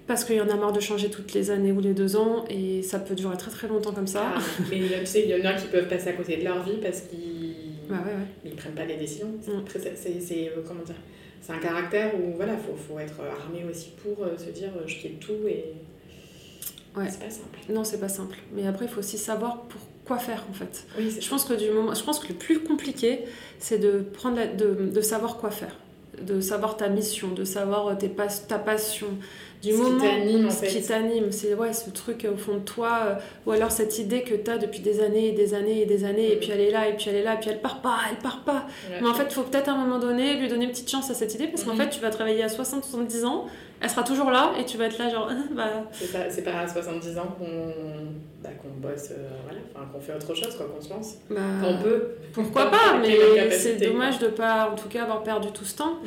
[0.08, 2.46] parce qu'il y en a marre de changer toutes les années ou les deux ans
[2.50, 4.34] et ça peut durer très très longtemps comme ça.
[4.36, 6.62] Ah, mais tu sais, il y en a qui peuvent passer à côté de leur
[6.63, 7.54] vie parce qu'ils
[7.89, 8.28] bah ouais, ouais.
[8.52, 9.28] Ils prennent pas les décisions.
[9.48, 9.63] Mm.
[9.96, 10.96] C'est euh, comment dire
[11.42, 14.96] C'est un caractère où voilà, faut, faut être armé aussi pour euh, se dire je
[14.96, 15.66] quitte tout et
[16.98, 17.06] ouais.
[17.10, 17.60] c'est pas simple.
[17.70, 18.38] Non, c'est pas simple.
[18.54, 20.86] Mais après, il faut aussi savoir pour quoi faire en fait.
[20.98, 23.20] Oui, Je pense que du moment, je pense que le plus compliqué,
[23.60, 25.76] c'est de prendre la- de, de savoir quoi faire,
[26.21, 29.08] de savoir ta mission, de savoir euh, tes pas- ta passion,
[29.62, 32.56] du Ce qui moment t'anime, en ce qui t'anime, c'est ouais ce truc au fond
[32.56, 33.13] de toi, euh,
[33.45, 36.04] ou alors cette idée que tu as depuis des années et des années et des
[36.04, 36.39] années, et Mhm.
[36.41, 38.17] puis elle est là et puis elle est là, et puis elle part pas, elle
[38.17, 38.67] part pas.
[39.02, 41.10] Mais en fait, il faut peut-être à un moment donné lui donner une petite chance
[41.10, 41.82] à cette idée, parce qu'en Mhm.
[41.82, 43.45] fait, tu vas travailler à 60-70 ans,
[43.84, 47.17] elle sera toujours là, et tu vas être là genre, bah, C'est pas, à 70
[47.17, 47.74] ans qu'on
[48.41, 51.15] bah, qu'on bosse, euh, voilà, enfin qu'on fait autre chose, quoi, qu'on se lance.
[51.30, 52.08] bah, Qu'on peut.
[52.34, 55.98] pourquoi Pas mais c'est dommage de pas, en tout cas, avoir perdu tout ce temps.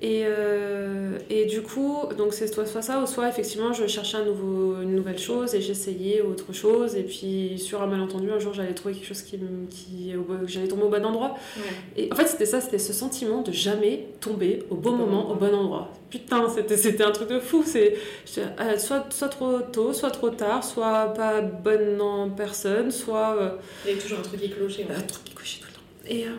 [0.00, 4.16] Et, euh, et du coup, donc c'est soit, soit ça, ou soit effectivement je cherchais
[4.18, 6.94] un nouveau, une nouvelle chose et j'essayais autre chose.
[6.96, 9.38] Et puis, sur un malentendu, un jour j'allais trouver quelque chose qui,
[9.68, 10.14] qui
[10.46, 11.36] j'allais tomber au bon endroit.
[11.56, 11.62] Ouais.
[12.04, 15.34] Et en fait, c'était ça, c'était ce sentiment de jamais tomber au bon moment, au
[15.34, 15.92] bon endroit.
[16.10, 17.62] Putain, c'était, c'était un truc de fou.
[17.64, 17.94] C'est
[18.38, 23.36] euh, soit, soit trop tôt, soit trop tard, soit pas bonne en personne, soit.
[23.40, 23.50] euh,
[23.86, 24.86] Il y a toujours un truc qui clochait.
[24.90, 25.60] un truc qui clochait.
[26.10, 26.30] Et, euh,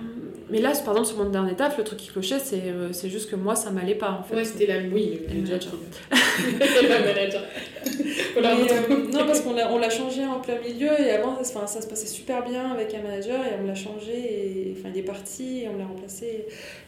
[0.50, 3.10] mais là, par exemple, sur mon dernier taf, le truc qui clochait, c'est, euh, c'est
[3.10, 4.36] juste que moi, ça m'allait pas en fait.
[4.36, 4.80] Ouais, c'était la.
[4.94, 5.74] Oui, Et le manager.
[6.12, 7.42] le manager.
[8.34, 11.42] Faut la euh, non, parce qu'on l'a, on l'a changé en plein milieu et avant,
[11.42, 14.76] ça, enfin, ça se passait super bien avec un manager et on l'a changé et
[14.78, 16.46] enfin, il est parti et on l'a remplacé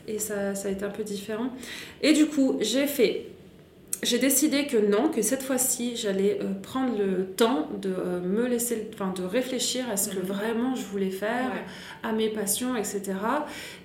[0.07, 1.49] et ça, ça a été un peu différent.
[2.01, 3.27] Et du coup, j'ai fait.
[4.03, 8.45] J'ai décidé que non, que cette fois-ci, j'allais euh, prendre le temps de euh, me
[8.47, 10.23] laisser, enfin, de réfléchir à ce que Mhm.
[10.25, 11.61] vraiment je voulais faire, Ouais.
[12.09, 13.01] à mes passions, etc.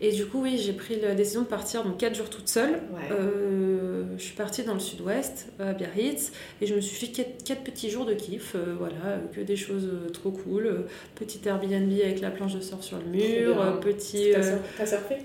[0.01, 2.71] Et du coup, oui, j'ai pris la décision de partir donc 4 jours toute seule.
[2.93, 3.13] Ouais.
[3.13, 7.13] Euh, je suis partie dans le sud-ouest, à Biarritz, et je me suis fait
[7.45, 8.57] 4, petits jours de kiff.
[8.79, 10.85] voilà, que des choses trop cool.
[11.15, 14.31] petit Airbnb avec la planche de surf sur le mur, petit.
[14.35, 15.17] T'as sur- T'as surfé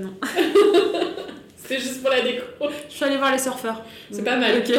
[0.00, 0.12] non.
[1.68, 2.44] C'était juste pour la déco.
[2.88, 3.82] Je suis allée voir les surfeurs.
[4.10, 4.62] C'est pas mal.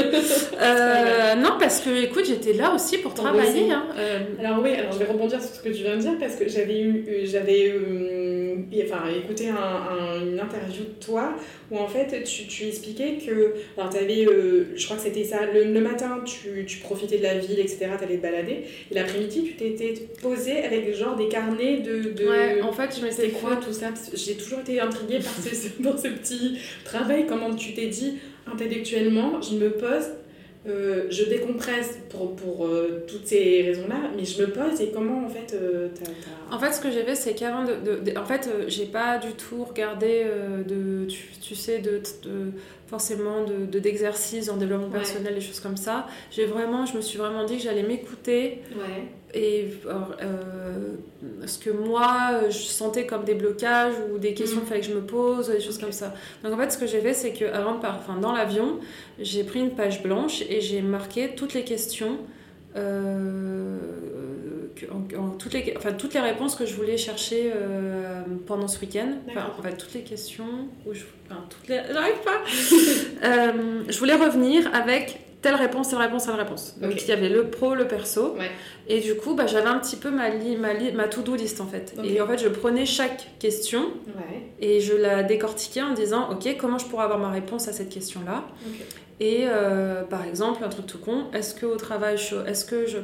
[0.62, 3.72] Euh, non, parce que écoute, j'étais là aussi pour travailler.
[3.72, 6.14] hein, euh, Alors oui, alors je vais rebondir sur ce que tu viens de dire
[6.20, 7.68] parce que j'avais eu, euh, j'avais
[8.86, 11.36] enfin, écouté un- un- une interview de toi
[11.72, 15.46] où en fait tu, tu expliquais que, alors t'avais, euh, je crois que c'était ça,
[15.46, 19.44] le, le matin tu, tu profitais de la ville, etc., t'allais te balader, et l'après-midi
[19.44, 22.12] tu t'étais posé avec genre des carnets de...
[22.12, 22.26] de...
[22.28, 25.82] Ouais, en fait, je m'étais C'était quoi tout ça J'ai toujours été intriguée par ce-
[25.82, 28.16] dans ce petit travail, comment tu t'es dit
[28.52, 30.10] intellectuellement, je me pose,
[30.68, 35.26] euh, je décompresse pour, pour euh, toutes ces raisons-là, mais je me pose et comment
[35.26, 35.88] en fait euh,
[36.52, 38.86] En fait, ce que j'ai fait, c'est qu'avant de, de- de- En fait, euh, j'ai
[38.86, 40.26] pas du tout regardé
[40.68, 42.52] de, tu, tu sais, de, de-
[42.88, 44.94] forcément de de- d'exercices en développement Ouais.
[44.94, 46.08] personnel, des choses comme ça.
[46.32, 49.04] J'ai vraiment, je me suis vraiment dit que j'allais m'écouter Ouais.
[49.34, 50.96] Et euh,
[51.46, 54.62] ce que moi je sentais comme des blocages ou des questions Mhm.
[54.64, 56.14] qu'il fallait que je me pose, des choses comme ça.
[56.44, 58.80] Donc en fait, ce que j'ai fait, c'est que avant de enfin, dans l'avion,
[59.20, 62.18] j'ai pris une page blanche et j'ai marqué toutes les questions.
[62.76, 63.78] euh,
[64.92, 68.80] en- en- toutes, les, enfin, toutes les réponses que je voulais chercher euh, pendant ce
[68.80, 69.10] week-end.
[69.28, 70.46] Enfin, en fait, toutes les questions
[70.86, 71.02] où je.
[71.30, 71.82] Enfin, toutes les.
[71.92, 72.42] J'arrive pas
[73.92, 76.76] Je voulais revenir avec telle réponse, telle réponse, telle réponse.
[76.82, 78.36] Donc il y avait le pro, le perso.
[78.38, 78.50] Ouais.
[78.88, 81.62] Et du coup, bah, j'avais un petit peu ma, li- ma, li- ma to-do list
[81.62, 81.94] en fait.
[82.04, 84.48] Et en fait, je prenais chaque question Ouais.
[84.60, 87.90] et je la décortiquais en disant Ok, comment je pourrais avoir ma réponse à cette
[87.90, 88.46] question-là?
[89.22, 92.16] Et euh, par exemple, un truc tout con est-ce que au travail,
[92.48, 92.98] est-ce que je.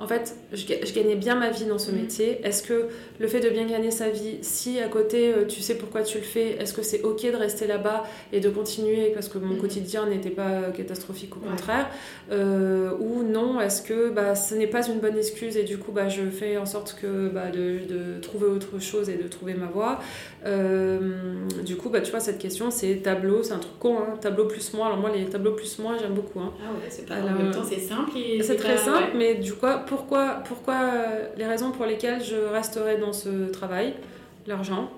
[0.00, 2.00] En fait, je, ga- je gagnais bien ma vie dans ce Mhm.
[2.00, 2.40] métier.
[2.44, 2.88] Est-ce que
[3.20, 6.18] le fait de bien gagner sa vie, si à côté euh, tu sais pourquoi tu
[6.18, 8.02] le fais, est-ce que c'est ok de rester là-bas
[8.32, 9.60] et de continuer parce que mon Mhm.
[9.60, 11.50] quotidien n'était pas euh, catastrophique, au Ouais.
[11.50, 11.88] contraire
[12.32, 15.92] Euh, Ou non, est-ce que bah, ce n'est pas une bonne excuse et du coup
[15.92, 19.54] bah, je fais en sorte que, bah, de, de trouver autre chose et de trouver
[19.54, 20.00] ma voie
[20.46, 20.98] Euh,
[21.64, 24.46] Du coup, bah, tu vois, cette question c'est tableau, c'est un truc con, hein, tableau
[24.46, 24.86] plus moi.
[24.86, 26.40] Alors moi, les tableaux plus moi, j'aime beaucoup.
[26.40, 26.52] hein.
[26.60, 28.98] Ah ouais, c'est pas Alors, en même temps c'est simple et C'est très pas- simple,
[29.12, 29.18] ouais.
[29.18, 33.94] mais du coup, pourquoi, pourquoi euh, les raisons pour lesquelles je resterai dans ce travail?
[34.46, 34.90] L'argent.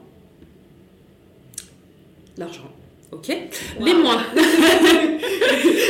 [2.37, 2.70] L'argent.
[3.12, 3.29] Ok?
[3.81, 4.22] Les moins.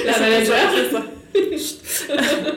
[0.06, 0.56] La C'est manager.
[0.92, 1.02] ça.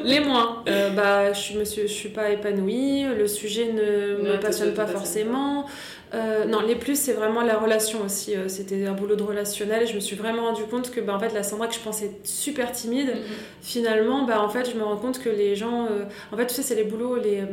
[0.03, 0.63] les moins.
[0.67, 3.03] Euh, bah, je me suis, je suis pas épanouie.
[3.03, 5.65] Le sujet ne Ne me passionne pas forcément.
[6.13, 8.35] Euh, non, les plus, c'est vraiment la relation aussi.
[8.35, 9.85] Euh, C'était un boulot de relationnel.
[9.87, 12.11] Je me suis vraiment rendu compte que, bah, en fait, la Sandra que je pensais
[12.23, 13.21] super timide, Mhm.
[13.61, 15.85] finalement, bah, en fait, je me rends compte que les gens.
[15.85, 17.43] euh, en fait, tu sais, c'est les boulots les,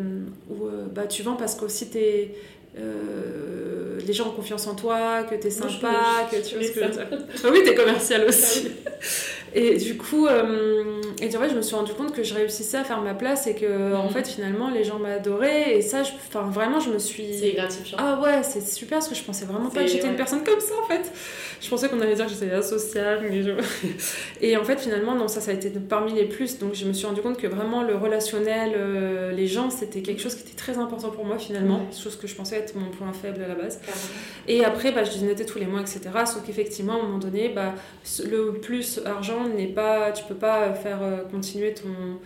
[0.50, 2.34] où bah, tu vends parce qu'aussi t'es.
[2.78, 6.64] euh, les gens ont confiance en toi, que t'es Moi, je sympa, que tu vois
[6.64, 6.80] ce que.
[7.44, 8.68] Ah oui, t'es commercial aussi.
[9.54, 12.76] Et du coup, euh, et en fait, je me suis rendu compte que je réussissais
[12.78, 14.10] à faire ma place et que, en Mhm.
[14.10, 15.76] fait, finalement, les gens m'adoraient.
[15.78, 17.26] Et ça, je- enfin, vraiment, je me suis.
[17.38, 17.96] C'est gratifiant.
[18.00, 20.60] Ah ouais, c'est super parce que je pensais vraiment pas que j'étais une personne comme
[20.60, 21.10] ça en fait.
[21.60, 23.52] Je pensais qu'on allait dire que j'étais asociale, mais je...
[24.42, 26.58] Et en fait, finalement, non, ça, ça a été parmi les plus.
[26.58, 30.20] Donc, je me suis rendu compte que vraiment le relationnel, euh, les gens, c'était quelque
[30.20, 31.78] chose qui était très important pour moi finalement.
[31.78, 31.96] Ouais.
[32.02, 33.80] Chose que je pensais être mon point faible à la base.
[34.48, 36.00] Et après, bah, je disais tous les mois, etc.
[36.26, 37.74] Sauf qu'effectivement, à un moment donné, bah,
[38.24, 40.12] le plus argent n'est pas.
[40.12, 42.18] Tu peux pas faire euh, continuer ton.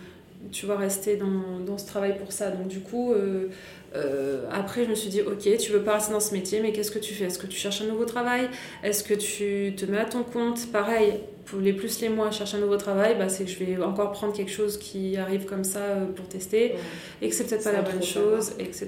[0.51, 2.49] Tu vas rester dans, ce travail pour ça.
[2.49, 3.49] Donc, du coup, euh,
[3.95, 6.71] euh, après, je me suis dit, ok, tu veux pas rester dans ce métier, mais
[6.71, 7.25] qu'est-ce que tu fais?
[7.25, 8.49] Est-ce que tu cherches un nouveau travail?
[8.83, 10.71] Est-ce que tu te mets à ton compte?
[10.71, 11.19] Pareil,
[11.61, 14.33] les plus les mois, chercher un nouveau travail, bah, c'est que je vais encore prendre
[14.33, 16.77] quelque chose qui arrive comme ça euh, pour tester Ouais.
[17.21, 18.87] et que c'est peut-être pas la bonne chose, etc.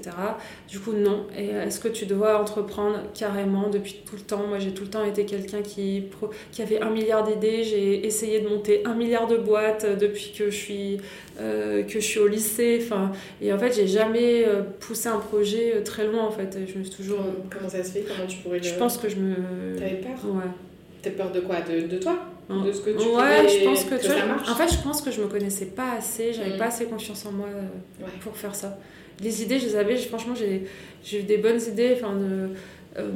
[0.68, 1.26] Du coup, non.
[1.36, 4.46] Et euh, est-ce que tu dois entreprendre carrément depuis tout le temps?
[4.46, 6.04] Moi, j'ai tout le temps été quelqu'un qui,
[6.52, 7.64] qui avait un milliard d'idées.
[7.64, 10.98] J'ai essayé de monter un milliard de boîtes euh, depuis que je suis,
[11.40, 12.80] euh, que je suis au lycée.
[12.82, 13.12] Enfin,
[13.42, 14.46] et en fait, j'ai jamais
[14.80, 16.58] poussé un projet très loin, en fait.
[16.66, 17.18] Je me suis toujours...
[17.18, 18.04] Comment, comment ça se fait?
[18.06, 18.64] Comment tu pourrais le.
[18.64, 19.34] Je pense que je me...
[19.78, 20.10] T'avais peur?
[20.24, 20.50] Ouais.
[21.02, 21.56] T'as peur de quoi?
[21.60, 22.18] De, de toi?
[22.50, 25.00] De ce que tu ouais, je pense que, tu ça vois, En fait, je pense
[25.00, 26.58] que je me connaissais pas assez, j'avais Mm.
[26.58, 28.10] pas assez confiance en moi euh, Ouais.
[28.22, 28.78] pour faire ça.
[29.22, 31.94] Les idées, je les avais, franchement, j'ai eu des bonnes idées.
[31.96, 32.50] Enfin, de,
[32.98, 33.10] euh,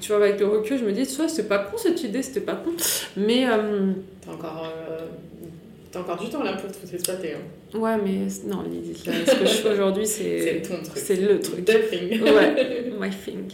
[0.00, 2.40] tu vois, avec le recul, je me dis, vois, c'est pas con cette idée, c'était
[2.40, 2.70] pas con.
[3.16, 3.92] Mais euh,
[4.24, 4.98] T'as encore, euh,
[5.90, 7.34] t'as encore du temps là pour tout exploiter.
[7.34, 7.78] Hein.
[7.78, 8.62] ouais, mais non,
[9.06, 10.92] là, ce que je fais aujourd'hui, C'est c'est ton truc.
[10.96, 11.64] c'est le truc.
[11.64, 12.22] The thing.
[12.22, 13.52] Ouais, my thing.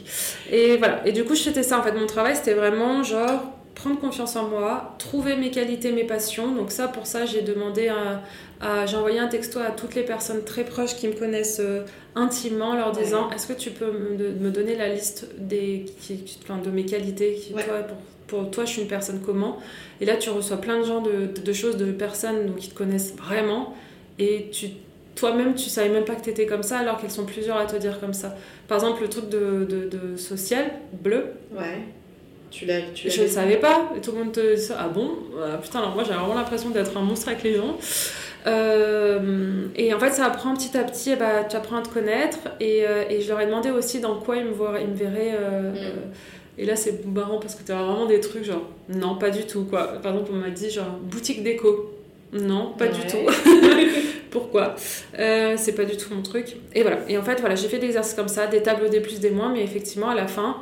[0.53, 1.07] Et voilà.
[1.07, 1.81] Et du coup, faisais ça.
[1.81, 3.43] En fait, mon travail, c'était vraiment genre
[3.79, 6.53] prendre confiance en moi, trouver mes qualités, mes passions.
[6.53, 8.23] Donc ça, pour ça, j'ai demandé à,
[8.61, 11.85] à- j'ai envoyé un texto à toutes les personnes très proches qui me connaissent euh,
[12.17, 13.03] intimement, leur Ouais.
[13.05, 16.85] disant est-ce que tu peux me, donner la liste des, qui, qui- enfin, de mes
[16.85, 17.65] qualités qui, Ouais.
[17.65, 17.97] toi, pour,
[18.43, 19.59] pour toi, je suis une personne comment?
[20.01, 22.71] Et là, tu reçois plein de gens, de, de- de choses, de personnes donc, qui
[22.71, 23.75] te connaissent vraiment.
[24.19, 24.67] Et tu
[25.15, 27.67] toi-même, tu savais même pas que tu étais comme ça, alors qu'elles sont plusieurs à
[27.67, 28.37] te dire comme ça.
[28.69, 31.79] Par exemple, le truc de, de, de social, bleu, Ouais.
[32.51, 32.81] Tu l'as.
[32.95, 33.91] Tu je ne savais pas.
[34.03, 34.77] Tout le monde te dit ça.
[34.81, 35.11] Ah bon?
[35.43, 37.77] Ah, Putain, alors moi, j'avais vraiment l'impression d'être un monstre avec les gens.
[38.47, 42.39] Euh, et en fait, ça apprend petit à petit, ben, tu apprends à te connaître.
[42.61, 44.95] Et, euh, et je leur ai demandé aussi dans quoi ils me, voient, ils me
[44.97, 45.35] verraient.
[45.39, 45.77] euh, Mm.
[45.77, 45.91] euh,
[46.61, 49.45] et là, c'est marrant parce que tu as vraiment des trucs genre, non, pas du
[49.45, 49.65] tout.
[49.65, 49.85] quoi.
[50.03, 51.93] Par exemple, on m'a dit genre, boutique déco.
[52.33, 53.19] Non, pas du tout.
[54.31, 54.75] Pourquoi?
[55.19, 56.57] Euh, C'est pas du tout mon truc.
[56.75, 56.99] Et voilà.
[57.09, 59.31] Et en fait, voilà, j'ai fait des exercices comme ça, des tableaux des plus, des
[59.31, 60.57] moins, mais effectivement, à la fin,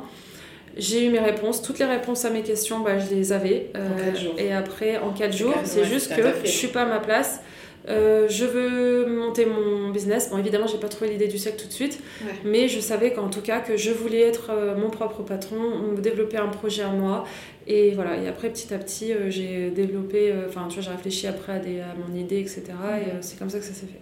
[0.77, 1.61] j'ai eu mes réponses.
[1.61, 3.71] Toutes les réponses à mes questions, bah, je les avais.
[3.75, 4.35] Euh, En quatre jours.
[4.37, 7.41] Et après, en 4 C'est jours, c'est juste que je suis pas à ma place.
[7.89, 10.29] Euh, je veux monter mon business.
[10.29, 12.33] Bon, évidemment, j'ai pas trouvé l'idée du siècle tout de suite, Ouais.
[12.43, 16.35] mais je savais qu'en tout cas que je voulais être euh, mon propre patron, développer
[16.35, 17.23] un projet à moi.
[17.65, 18.17] Et voilà.
[18.17, 20.33] Et après, petit à petit, euh, j'ai développé.
[20.49, 22.63] Enfin, tu vois, j'ai réfléchi après à, des, à mon idée, etc.
[22.99, 24.01] Et c'est comme ça que ça s'est fait.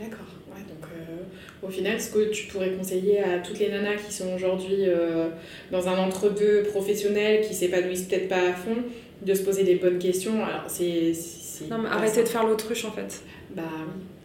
[0.00, 0.26] D'accord.
[1.62, 5.28] Au final, ce que tu pourrais conseiller à toutes les nanas qui sont aujourd'hui euh,
[5.70, 8.76] dans un entre-deux professionnel, qui s'épanouissent peut-être pas à fond,
[9.22, 10.44] de se poser les bonnes questions.
[10.44, 11.12] Alors, c'est.
[11.70, 13.22] Non, mais arrêtez de faire l'autruche en fait.
[13.54, 13.62] Bah.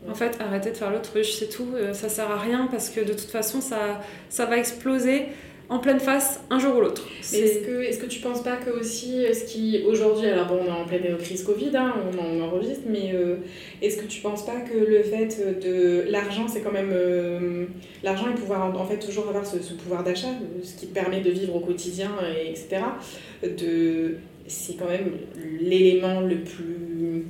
[0.10, 1.68] En fait, arrêtez de faire l'autruche, c'est tout.
[1.76, 5.26] Euh, Ça sert à rien parce que de toute façon, ça, ça va exploser
[5.70, 7.08] en pleine face un jour ou l'autre.
[7.22, 10.68] Est-ce que, est-ce que tu penses pas que aussi, ce qui aujourd'hui, alors bon, on
[10.68, 13.36] est en pleine crise Covid, hein, on en enregistre, mais euh,
[13.82, 17.66] est-ce que tu penses pas que le fait de l'argent, c'est quand même euh,
[18.04, 20.88] l'argent et pouvoir en, en fait toujours avoir ce, ce pouvoir d'achat, euh, ce qui
[20.88, 22.82] te permet de vivre au quotidien, et etc.
[23.44, 24.16] De,
[24.48, 25.12] c'est quand même
[25.62, 27.26] l'élément le plus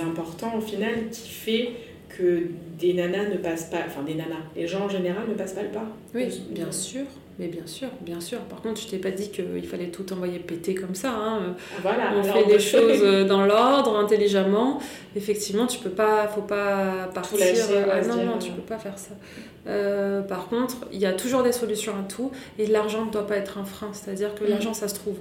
[0.00, 1.68] important au final qui fait
[2.08, 2.42] que
[2.78, 5.62] des nanas ne passent pas, enfin des nanas, les gens en général ne passent pas
[5.62, 5.86] le pas.
[6.14, 7.02] Oui, Euh, bien sûr.
[7.38, 8.38] Mais bien sûr, bien sûr.
[8.40, 11.10] Par contre, je t'ai pas dit qu'il fallait tout envoyer péter comme ça.
[11.10, 11.54] hein.
[11.82, 12.12] Voilà.
[12.16, 14.80] On fait des choses euh, dans l'ordre, intelligemment.
[15.14, 17.38] Effectivement, tu peux pas, faut pas partir.
[17.92, 19.10] ah non, non, euh, tu peux pas faire ça.
[19.66, 23.26] Euh, par contre, il y a toujours des solutions à tout, et l'argent ne doit
[23.26, 23.90] pas être un frein.
[23.92, 24.50] C'est-à-dire que Mhm.
[24.50, 25.16] l'argent, ça se trouve.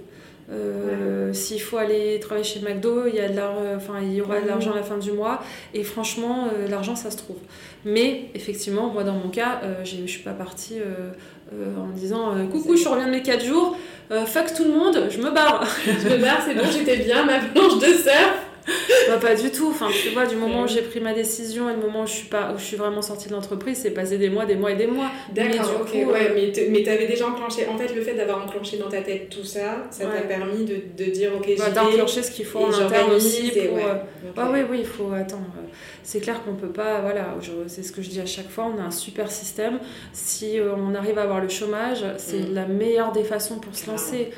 [0.51, 4.21] Euh, S'il faut aller travailler chez McDo, il y a de l'ar- enfin, il y
[4.21, 5.41] aura de l'argent à la fin du mois,
[5.73, 7.37] et franchement, euh, l'argent, ça se trouve.
[7.83, 11.09] Mais effectivement, moi, dans mon cas, euh, je suis pas partie euh,
[11.53, 13.75] euh, en me disant euh, coucou, je reviens de mes 4 jours,
[14.11, 15.65] euh, fuck tout le monde, je me barre.
[15.85, 18.44] Je me barre, c'est bon, j'étais bien, ma planche de surf.
[19.07, 19.67] Bah, pas du tout.
[19.69, 22.11] Enfin, tu vois, du moment où j'ai pris ma décision et le moment où je
[22.13, 24.71] suis pas, où je suis vraiment sortie de l'entreprise, c'est passé des mois, des mois
[24.71, 25.11] et des mois.
[25.31, 27.67] D'accord, Mais du ok, coup, ouais, euh, mais, t- mais t'avais déjà enclenché.
[27.67, 30.77] En fait, le fait d'avoir enclenché dans ta tête tout ça, ça t'a permis de,
[30.97, 33.75] de dire, ok, Bah, d'enclencher ce qu'il faut en interne aussi pour.
[33.75, 33.83] ouais.
[33.85, 34.31] euh.
[34.37, 35.11] Ah oui, oui, il faut.
[35.13, 35.67] Attends, euh,
[36.01, 37.01] c'est clair qu'on peut pas.
[37.01, 37.35] Voilà,
[37.67, 38.71] c'est ce que je dis à chaque fois.
[38.75, 39.77] On a un super système.
[40.13, 42.53] Si on arrive à avoir le chômage, c'est Mm.
[42.55, 44.31] la meilleure des façons pour se lancer.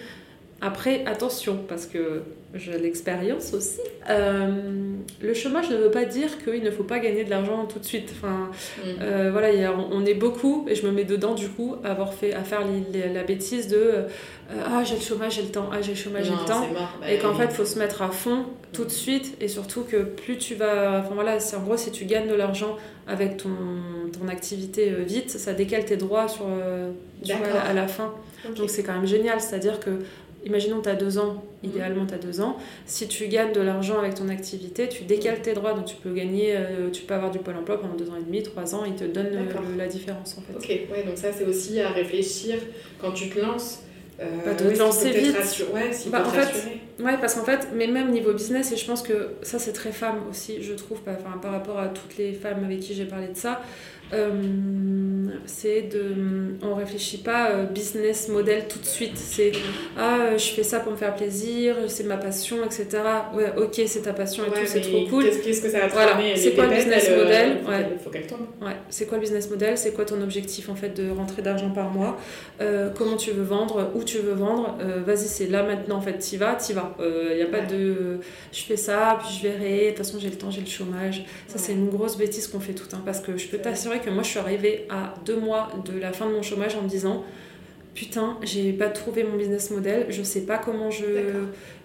[0.60, 2.24] Après, attention, parce que
[2.56, 3.80] j'ai l'expérience aussi.
[4.10, 4.50] Euh,
[5.22, 7.86] le chômage ne veut pas dire qu'il ne faut pas gagner de l'argent tout de
[7.86, 8.10] suite.
[8.15, 8.88] Enfin, Mm.
[9.02, 12.13] euh, voilà, a- on est beaucoup, et je me mets dedans du coup, à avoir
[12.13, 14.08] fait, à faire les- les- la bêtise de euh,
[14.65, 16.65] ah j'ai le chômage, j'ai le temps, ah j'ai le chômage, j'ai le temps.
[17.02, 17.38] Bah, Et qu'en oui.
[17.38, 20.56] fait, il faut se mettre à fond tout de suite, et surtout que plus tu
[20.56, 21.02] vas.
[21.04, 23.50] Enfin voilà, c'est en gros, si tu gagnes de l'argent avec ton,
[24.20, 28.13] ton activité vite, ça décale tes droits sur, à la fin.
[28.56, 29.89] Donc c'est quand même génial, c'est-à-dire que,
[30.47, 33.99] imaginons tu as deux ans, idéalement tu as deux ans, si tu gagnes de l'argent
[33.99, 37.29] avec ton activité, tu décales tes droits, donc tu peux gagner, euh, tu peux avoir
[37.31, 39.77] du pôle emploi pendant deux ans et demi, trois ans, ils te donnent euh, le-
[39.77, 40.53] la différence en fait.
[40.57, 42.55] Ok, ouais, donc ça c'est aussi à réfléchir
[42.99, 43.83] quand tu te lances.
[44.19, 45.36] Euh, Bah, de te lancer vite.
[45.75, 47.03] Ouais, Bah, en fait.
[47.03, 49.91] Ouais, parce qu'en fait, mais même niveau business, et je pense que ça c'est très
[49.91, 53.27] femme aussi, je trouve, par, par rapport à toutes les femmes avec qui j'ai parlé
[53.27, 53.62] de ça,
[54.13, 54.31] euh,
[55.45, 56.55] c'est de.
[56.61, 59.17] On réfléchit pas euh, business model tout de suite.
[59.17, 59.51] C'est
[59.97, 62.87] ah, euh, je fais ça pour me faire plaisir, c'est ma passion, etc.
[63.35, 65.23] Ouais, ok, c'est ta passion et Ouais, tout, c'est trop cool.
[65.23, 67.57] Qu'est-ce que ça va Voilà, c'est quoi le business euh, model?
[68.03, 68.47] faut tombent.
[68.61, 69.77] Ouais, c'est quoi le business model?
[69.77, 72.17] C'est quoi ton objectif en fait de rentrer d'argent par mois?
[72.61, 73.91] Euh, Comment tu veux vendre?
[73.95, 74.77] Où tu veux vendre?
[74.81, 76.95] Euh, Vas-y, c'est là maintenant en fait, t'y vas, t'y vas.
[76.99, 78.19] Il n'y a pas de
[78.51, 81.25] je fais ça, puis je verrai, de toute façon j'ai le temps, j'ai le chômage.
[81.47, 84.09] Ça, c'est une grosse bêtise qu'on fait tout hein, parce que je peux t'assurer que
[84.09, 86.89] moi je suis arrivée à deux mois de la fin de mon chômage en me
[86.89, 87.23] disant
[87.95, 91.03] putain, j'ai pas trouvé mon business model, je sais pas comment je.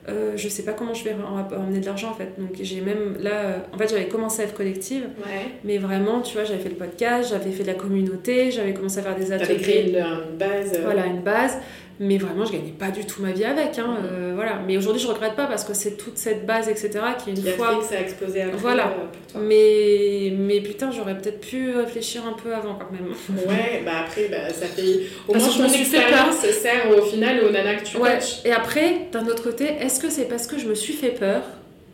[0.09, 2.31] Euh, je sais pas comment je vais em- emmener de l'argent en fait.
[2.37, 5.47] Donc j'ai même là, euh, en fait j'avais commencé à être collective, Ouais.
[5.63, 8.99] mais vraiment, tu vois, j'avais fait le podcast, j'avais fait de la communauté, j'avais commencé
[8.99, 9.59] à faire des ateliers.
[9.61, 10.73] créé une, une base.
[10.75, 11.57] euh, Voilà, une base.
[12.05, 13.79] Mais vraiment, je gagnais pas du tout ma vie avec.
[13.79, 14.59] Hein, euh, voilà.
[14.67, 16.91] Mais aujourd'hui, je regrette pas parce que c'est toute cette base, etc.,
[17.23, 17.75] qui une qui a fois.
[17.75, 18.87] fait que ça a explosé après Voilà.
[18.89, 19.41] euh, pour toi.
[19.43, 23.13] Mais, mais putain, j'aurais peut-être pu réfléchir un peu avant quand même.
[23.49, 25.01] Ouais, bah après, bah, ça fait.
[25.29, 27.77] Au Parce moins, que je me ton suis fait expérience sert au final aux nanas
[27.77, 28.15] que tu Ouais.
[28.15, 28.41] coaches.
[28.45, 31.43] Et après, d'un autre côté, est-ce que c'est parce que je me suis fait peur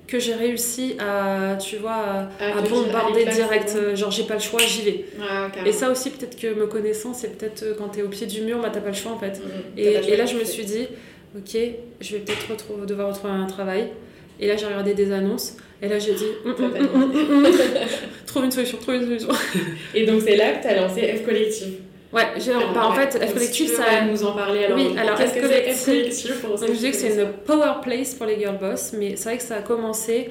[0.08, 3.78] que j'ai réussi à, tu vois, à, bombarder direct, bon.
[3.80, 5.04] euh, genre j'ai pas le choix, j'y vais.
[5.66, 8.40] Et ça aussi, peut-être que me connaissant, c'est peut-être euh, quand t'es au pied du
[8.40, 9.38] mur, bah t'as pas le choix en fait.
[9.38, 9.76] Mhm.
[9.76, 10.88] Et, T'as là, je me suis dit,
[11.36, 11.56] ok,
[12.00, 13.88] je vais peut-être retrouver- devoir retrouver un travail.
[14.40, 15.56] Et là, j'ai regardé des annonces.
[15.82, 17.46] Et là, j'ai dit, hum, hum, hum.
[18.26, 19.28] trouve une solution, trouve une solution.
[19.94, 21.74] Et donc, c'est là que tu as lancé F Collective.
[22.12, 23.82] Ouais, Alors, bah, en fait, F Collective, ça.
[24.10, 24.78] nous en parler alors.
[24.78, 26.06] Oui, alors, F Collective-
[26.66, 29.42] je dis que c'est une power place pour les girl boss, mais c'est vrai que
[29.44, 30.30] ça a commencé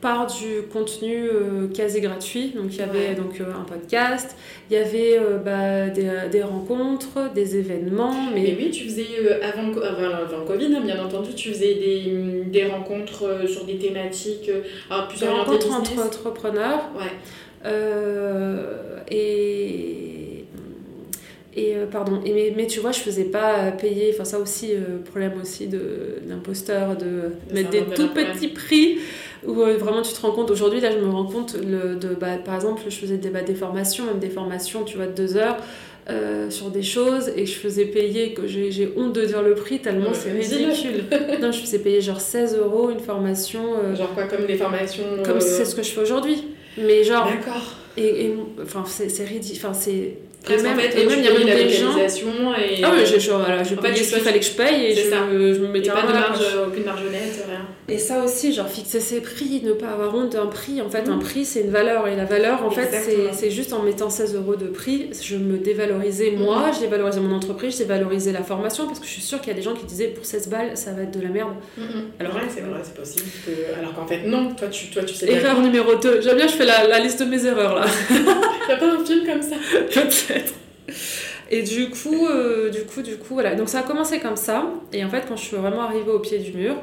[0.00, 2.52] par du contenu euh, quasi gratuit.
[2.56, 3.14] Donc, il y avait Ouais.
[3.16, 4.36] donc, euh, un podcast,
[4.70, 9.06] il y avait euh, bah, des, des rencontres, des événements, Mais mais oui, tu faisais,
[9.42, 14.50] avant, avant, Covid, hein, bien entendu, tu faisais des, des rencontres sur des thématiques
[14.90, 16.80] alors des rencontres entre entrepreneurs.
[16.96, 17.70] Ouais.
[19.10, 20.31] Et
[21.54, 24.72] et euh, pardon et mais, mais tu vois je faisais pas payer enfin ça aussi
[24.72, 25.80] euh, problème aussi de
[26.26, 27.04] d'imposteur de
[27.50, 28.98] De mettre des de tout petits prix
[29.46, 32.14] où euh, vraiment tu te rends compte aujourd'hui là je me rends compte le, de
[32.14, 35.12] bah, par exemple je faisais des, bah, des formations même des formations tu vois de
[35.12, 35.56] deux heures
[36.10, 39.78] euh, sur des choses et je faisais payer que j'ai honte de dire le prix
[39.78, 41.04] tellement Ouais, c'est ridicule
[41.40, 45.04] non je faisais payer genre 16 euros une formation euh, Genre quoi, comme des formations.
[45.24, 46.42] comme euh, c'est ce que je fais aujourd'hui
[46.78, 47.74] mais genre D'accord.
[47.98, 51.18] et, et- enfin c'est c'est ridicule enfin c'est Parce et même, fait, et tu même
[51.20, 52.82] il y a payais même la des gens localisation et.
[52.82, 55.08] ah euh, ouais j'ai voilà, tu ce qu'il fallait que je paye et je,
[55.60, 57.44] me et mettais pas de marge, aucune marge nette.
[57.88, 61.08] Et ça aussi genre fixer ses prix ne pas avoir honte d'un prix en fait
[61.08, 63.28] un prix c'est une valeur et la valeur en fait Exactement.
[63.32, 67.18] c'est c'est juste en mettant 16 euros de prix je me dévalorisais moi je dévalorisais
[67.18, 69.62] mon entreprise je dévalorisais la formation parce que je suis sûre qu'il y a des
[69.62, 71.54] gens qui disaient pour 16 balles ça va être de la merde
[72.20, 73.26] Alors, ouais, c'est vrai, c'est possible.
[73.46, 75.36] que- Alors qu'en fait, non, toi, tu, toi, tu sais bien.
[75.38, 77.84] erreur numéro 2 j'aime bien je fais la, la liste de mes erreurs là
[78.68, 79.56] T'as pas un film comme ça
[79.92, 80.54] Peut-être.
[81.50, 83.54] Et du coup, euh, du coup, du coup, voilà.
[83.54, 84.70] Donc ça a commencé comme ça.
[84.92, 86.76] Et en fait, quand je suis vraiment arrivée au pied du mur,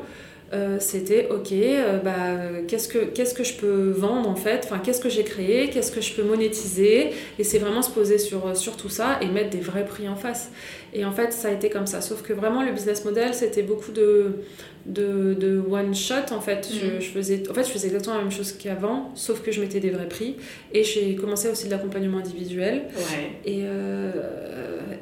[0.53, 1.51] euh, c'était ok.
[1.51, 4.61] euh, bah, euh, qu'est-ce que qu'est-ce que je peux vendre en fait?
[4.63, 5.69] Enfin, qu'est-ce que j'ai créé?
[5.69, 7.11] Qu'est-ce que je peux monétiser?
[7.37, 10.15] Et c'est vraiment se poser sur sur tout ça et mettre des vrais prix en
[10.15, 10.51] face.
[10.93, 12.01] Et en fait, ça a été comme ça.
[12.01, 14.37] Sauf que vraiment, le business model, c'était beaucoup de
[14.85, 16.67] de, de one shot en fait.
[16.71, 17.01] Je, Mhm.
[17.01, 19.79] je faisais, en fait, je faisais exactement la même chose qu'avant, sauf que je mettais
[19.79, 20.37] des vrais prix.
[20.73, 22.83] Et j'ai commencé aussi de l'accompagnement individuel.
[22.95, 23.31] Ouais.
[23.45, 24.11] Et, euh,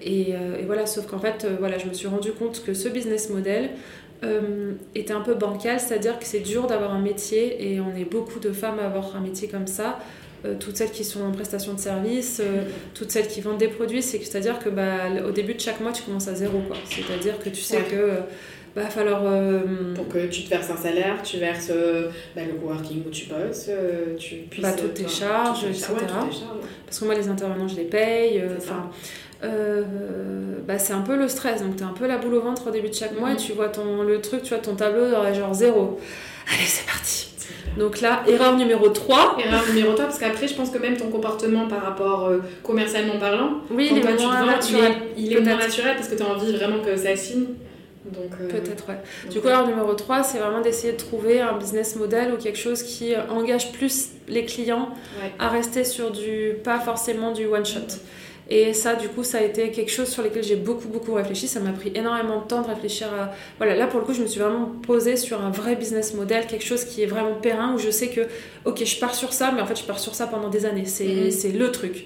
[0.01, 2.73] et, euh, et voilà, sauf qu'en fait, euh, voilà, je me suis rendu compte que
[2.73, 3.69] ce business model
[4.23, 8.05] euh, était un peu bancal, c'est-à-dire que c'est dur d'avoir un métier et on est
[8.05, 9.99] beaucoup de femmes à avoir un métier comme ça.
[10.45, 12.61] Euh, toutes celles qui sont en prestation de service, euh,
[12.93, 15.91] toutes celles qui vendent des produits, c'est- c'est-à-dire que bah, au début de chaque mois,
[15.91, 16.59] tu commences à zéro.
[16.67, 16.77] quoi.
[16.89, 17.83] C'est-à-dire que tu sais Ouais.
[17.89, 18.19] que euh,
[18.75, 19.21] bah, va falloir.
[19.25, 23.09] euh, Pour que tu te verses un salaire, tu verses euh, bah, le coworking où
[23.09, 24.61] tu bosses, euh, tu puisses.
[24.63, 25.87] Bah, toutes tes charges, etc.
[25.93, 26.41] ouais, charges.
[26.85, 28.43] Parce que moi, les intervenants, je les paye.
[29.43, 29.83] Euh,
[30.67, 31.61] bah, c'est un peu le stress.
[31.61, 33.53] Donc, tu un peu la boule au ventre au début de chaque mois et tu
[33.53, 35.99] vois ton, le truc, tu vois ton tableau genre zéro.
[36.47, 37.29] Allez, c'est parti.
[37.77, 39.37] Donc là, erreur numéro 3.
[39.39, 42.31] Erreur numéro 3, parce qu'après, je pense que même ton comportement par rapport
[42.63, 44.93] commercialement parlant, oui, il est moins naturel.
[45.17, 47.45] Il est, moins naturel parce que tu as envie vraiment que ça signe.
[48.15, 48.97] Euh, Peut-être, ouais.
[49.29, 52.57] du coup, alors numéro 3, c'est vraiment d'essayer de trouver un business model ou quelque
[52.57, 54.89] chose qui engage plus les clients
[55.39, 57.99] à rester sur du, pas forcément du one shot.
[58.49, 61.47] Et ça, du coup, ça a été quelque chose sur lequel j'ai beaucoup, beaucoup réfléchi.
[61.47, 63.33] Ça m'a pris énormément de temps de réfléchir à.
[63.57, 66.47] Voilà, là, pour le coup, je me suis vraiment posée sur un vrai business model,
[66.47, 68.21] quelque chose qui est vraiment périn, où je sais que,
[68.63, 70.85] ok, je pars sur ça, mais en fait, je pars sur ça pendant des années.
[70.85, 71.59] C'est mhm.
[71.59, 72.05] le truc.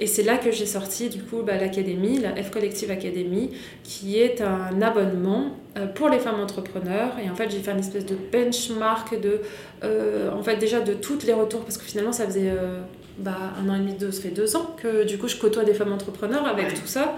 [0.00, 3.50] Et c'est là que j'ai sorti, du coup, bah, l'académie, la F Collective Academy,
[3.84, 7.16] qui est un abonnement euh, pour les femmes entrepreneurs.
[7.22, 9.40] Et en fait, j'ai fait une espèce de benchmark de,
[9.84, 12.48] euh, en fait, déjà de toutes les retours, parce que finalement, ça faisait.
[12.48, 12.80] Euh,
[13.18, 15.64] bah, un an et demi, deux, ça fait deux ans que du coup je côtoie
[15.64, 17.16] des femmes entrepreneurs avec tout ça.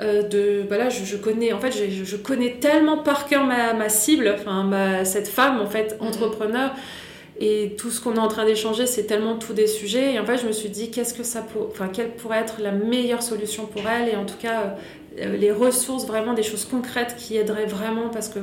[0.00, 3.74] Euh, de, bah je, je, connais, en fait, je, je, connais tellement par cœur ma,
[3.74, 6.08] ma cible, enfin ma, cette femme en fait mhm.
[6.08, 6.70] entrepreneur.
[7.40, 10.14] Et tout ce qu'on est en train d'échanger, c'est tellement tous des sujets.
[10.14, 11.66] Et en fait, je me suis dit, qu'est-ce que ça pour...
[11.66, 14.08] enfin, quelle pourrait être la meilleure solution pour elle?
[14.08, 14.76] Et en tout cas,
[15.20, 18.38] euh, les ressources, vraiment des choses concrètes qui aideraient vraiment parce que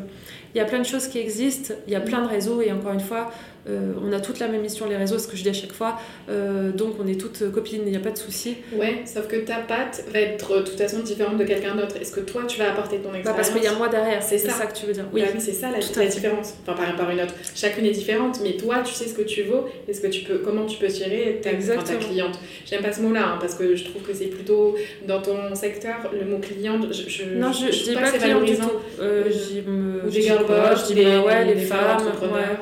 [0.54, 2.72] il y a plein de choses qui existent, il y a plein de réseaux et
[2.72, 3.32] encore une fois,
[3.70, 5.74] euh, on a toute la même mission les réseaux, ce que je dis à chaque
[5.74, 6.00] fois,
[6.30, 8.58] euh, donc on est toutes copines, il n'y a pas de souci.
[8.74, 11.96] Ouais, sauf que ta patte va être de toute façon différente de quelqu'un d'autre.
[12.02, 14.24] Est-ce que toi tu vas apporter ton expérience bah Parce qu'il y a moi derrière,
[14.24, 14.66] c'est ça.
[14.66, 15.06] que tu veux dire.
[15.14, 17.36] Oui, bah c'est ça la, différence, enfin par à une autre.
[17.54, 20.24] Chacune est différente, mais toi tu sais ce que tu vaux et ce que tu
[20.24, 22.40] peux, comment tu peux tirer ta, ta cliente.
[22.66, 24.76] J'aime pas ce mot-là hein, parce que je trouve que c'est plutôt
[25.08, 26.92] dans ton secteur le mot cliente.
[26.92, 28.72] Je, non, je, je, dis pas, cliente du tout.
[29.00, 30.10] Euh, Ou
[30.48, 32.58] des girl je dis ouais, les, femmes, ouais.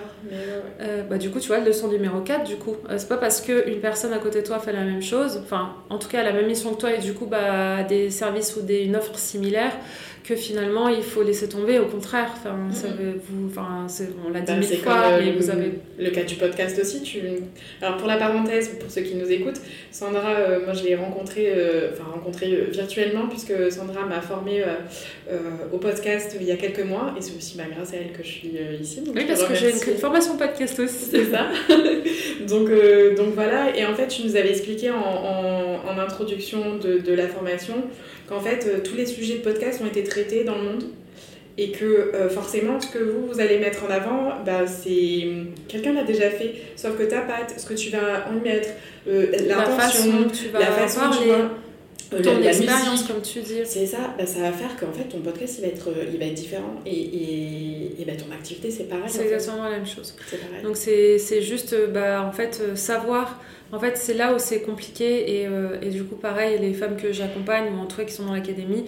[0.82, 3.42] Euh, bah, du coup, tu vois, leçon numéro 4, du coup, euh, c'est pas parce
[3.42, 6.32] qu'une personne à côté de toi fait la même chose, enfin, en tout cas, la
[6.32, 9.72] même mission que toi et du coup, bah, des services ou des, une offre similaire,
[10.24, 11.80] que finalement il faut laisser tomber.
[11.80, 13.88] Au contraire, enfin, ça vous, enfin,
[14.28, 17.02] on l'a dit bah, mille fois, mais vous avez le cas du podcast aussi.
[17.02, 17.20] Tu...
[17.82, 19.62] Alors pour la parenthèse, pour ceux qui nous écoutent,
[19.92, 24.64] Sandra, euh, moi je l'ai rencontrée, euh, enfin rencontrée euh, virtuellement puisque Sandra m'a formée
[25.72, 28.24] au podcast il y a quelques mois et c'est aussi bah, grâce à elle que
[28.24, 29.02] je suis ici.
[29.16, 31.06] oui, parce que j'ai une, formation podcast aussi.
[31.12, 31.48] C'est ça.
[32.48, 32.70] donc,
[33.16, 37.14] donc voilà, et en fait tu nous avais expliqué en, en, en introduction de, de
[37.14, 37.76] la formation
[38.30, 40.84] qu'en fait euh, tous les sujets de podcast ont été traités dans le monde
[41.58, 45.28] et que euh, forcément ce que vous, vous allez mettre en avant, bah, c'est
[45.68, 48.70] quelqu'un l'a déjà fait, sauf que ta patte, ce que tu vas en mettre,
[49.10, 51.50] euh, l'intention, la façon dont tu vas
[52.24, 53.60] ton expérience comme tu dis.
[53.66, 54.16] C'est ça.
[54.18, 56.76] Bah, ça va faire qu'en fait ton podcast il va être il va être différent.
[56.86, 60.16] Et, et, et bah, ton activité c'est pareil c'est exactement la même chose.
[60.64, 63.42] Donc c'est juste bah, en fait savoir
[63.72, 66.98] en fait, c'est là où c'est compliqué et, euh, et, du coup, pareil, les femmes
[66.98, 68.86] que j'accompagne ou en tout cas qui sont dans l'académie,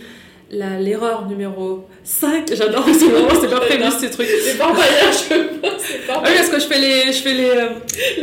[0.51, 4.27] l'erreur numéro 5, j'adore ce moment, c'est pas prévu ces trucs.
[4.27, 5.35] C'est pas je
[6.09, 7.13] ah Oui, parce que je fais les.
[7.13, 7.69] Je fais les, euh,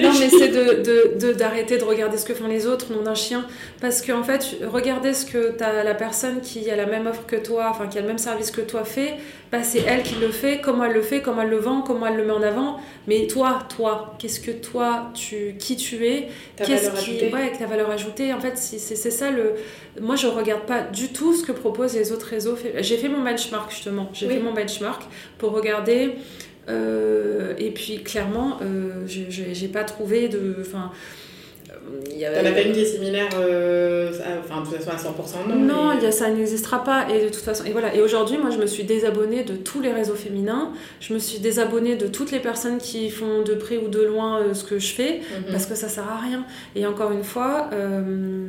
[0.00, 3.14] non, mais c'est de, d'arrêter de, de, regarder ce que font les autres, non d'un
[3.14, 3.46] chien.
[3.80, 7.24] Parce qu'en en fait, regarder ce que as, la personne qui a la même offre
[7.26, 9.14] que toi, enfin qui a le même service que toi fait,
[9.50, 12.06] bah, c'est elle qui le fait, comment elle le fait, comment elle le vend, comment
[12.06, 12.78] elle le met en avant.
[13.06, 17.24] Mais toi, toi, qu'est-ce que toi, tu, qui tu es, qu'est-ce qui.
[17.32, 18.32] Ouais, avec la valeur ajoutée.
[18.32, 19.54] En fait, c'est, c'est ça le.
[20.00, 22.56] Moi, je regarde pas du tout ce que proposent les autres réseaux.
[22.80, 24.10] J'ai fait mon benchmark justement.
[24.12, 25.02] J'ai fait mon benchmark
[25.38, 26.12] pour regarder.
[26.68, 30.56] Euh, et puis clairement, euh, j'ai pas trouvé de.
[30.60, 30.92] Enfin,
[32.10, 32.32] il y a...
[32.32, 34.10] T'en as pas une qui est similaire, euh,
[34.40, 35.56] enfin, de toute façon à 100% non?
[35.56, 37.06] Non, ça n'existera pas.
[37.10, 37.94] Et de toute façon, et voilà.
[37.94, 40.72] Et aujourd'hui, moi, je me suis désabonnée de tous les réseaux féminins.
[41.00, 44.40] Je me suis désabonnée de toutes les personnes qui font de près ou de loin
[44.40, 45.52] euh, ce que je fais, mhm.
[45.52, 46.44] parce que ça sert à rien.
[46.74, 48.48] Et encore une fois, euh,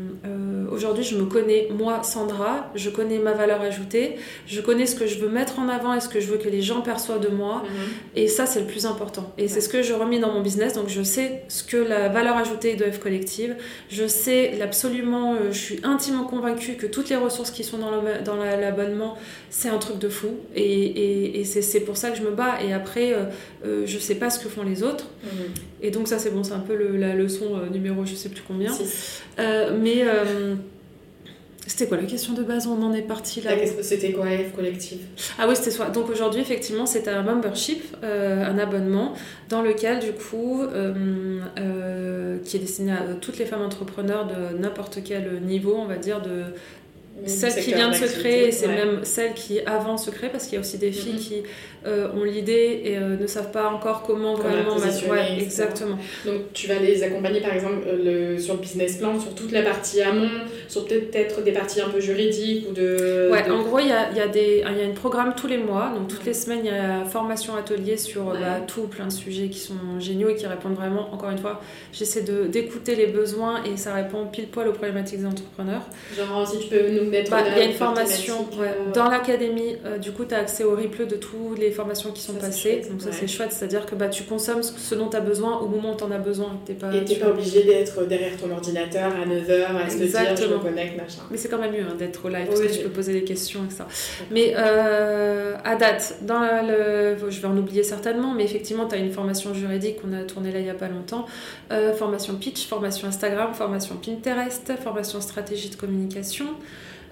[0.71, 4.15] aujourd'hui, je me connais, moi, Sandra, je connais ma valeur ajoutée,
[4.47, 6.49] je connais ce que je veux mettre en avant et ce que je veux que
[6.49, 7.63] les gens perçoivent de moi.
[7.63, 7.69] Mhm.
[8.15, 9.33] Et ça, c'est le plus important.
[9.37, 10.73] Et c'est ce que je remets dans mon business.
[10.73, 13.55] Donc, je sais ce que la valeur ajoutée de F Collective
[13.89, 18.35] je sais absolument, euh, je suis intimement convaincue que toutes les ressources qui sont dans
[18.35, 19.17] l'abonnement,
[19.49, 20.37] c'est un truc de fou.
[20.55, 22.61] Et, c'est pour ça que je me bats.
[22.63, 23.25] Et après, euh,
[23.65, 25.05] euh, je sais pas ce que font les autres.
[25.23, 25.29] Mhm.
[25.81, 28.71] Et donc ça, c'est bon, c'est un peu la leçon numéro je sais plus combien.
[29.37, 30.03] mais...
[31.69, 32.65] C'était quoi la question de base?
[32.65, 33.51] On en est parti là.
[33.83, 35.01] C'était quoi F Collective?
[35.37, 35.91] Ah oui, c'était soit.
[35.91, 39.13] Donc aujourd'hui, effectivement, c'est un membership, euh, un abonnement,
[39.49, 44.57] dans lequel, du coup, euh, euh, qui est destiné à toutes les femmes entrepreneurs de
[44.57, 46.45] n'importe quel niveau, on va dire, de
[47.27, 50.55] celle qui vient de se créer, c'est même celle qui avant se crée, parce qu'il
[50.55, 51.17] y a aussi des filles mm-hmm.
[51.17, 51.43] qui
[51.85, 55.97] euh, ont l'idée et euh, ne savent pas encore comment, vraiment ouais, exactement.
[56.25, 59.53] Donc tu vas les accompagner par exemple euh, le, sur le business plan, sur toute
[59.53, 60.27] la partie amont,
[60.67, 63.29] sur peut-être des parties un peu juridiques ou de.
[63.31, 65.57] Ouais, en gros il y a, y, a des, y a une programme tous les
[65.57, 69.13] mois, donc toutes les semaines il y a formation atelier sur bah, tout, plein de
[69.13, 71.61] sujets qui sont géniaux et qui répondent vraiment, encore une fois,
[71.93, 75.83] j'essaie d'écouter les besoins et ça répond pile poil aux problématiques des entrepreneurs.
[76.17, 77.31] Genre si tu peux nous mettre.
[77.31, 78.49] Bah, il y a une formation
[78.93, 82.33] dans l'académie, du coup tu as accès au replay de tous les formations qui sont
[82.33, 82.81] passées.
[82.89, 85.67] donc ça c'est chouette, c'est-à-dire que bah, tu consommes ce dont tu as besoin au
[85.67, 86.59] moment où tu en as besoin.
[86.79, 90.35] Pas, et tu n'es pas obligé d'être derrière ton ordinateur à 9h à se dire
[90.35, 91.21] je me connecte, machin.
[91.31, 93.23] Mais c'est quand même mieux hein, d'être au live parce que tu peux poser des
[93.23, 93.87] questions et ça.
[94.31, 98.97] Mais euh, à date, dans le, je vais en oublier certainement, mais effectivement tu as
[98.97, 101.25] une formation juridique qu'on a tournée là il n'y a pas longtemps.
[101.71, 106.47] Euh, formation pitch, formation Instagram, formation Pinterest, formation stratégie de communication.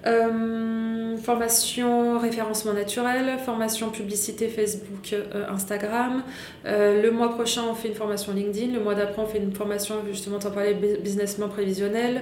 [0.08, 6.24] Euh, formation référencement naturel, formation publicité Facebook, euh, Instagram.
[6.66, 8.74] Euh, le mois prochain, on fait une formation LinkedIn.
[8.74, 12.22] Le mois d'après, on fait une formation, justement, en parler, businessment prévisionnel.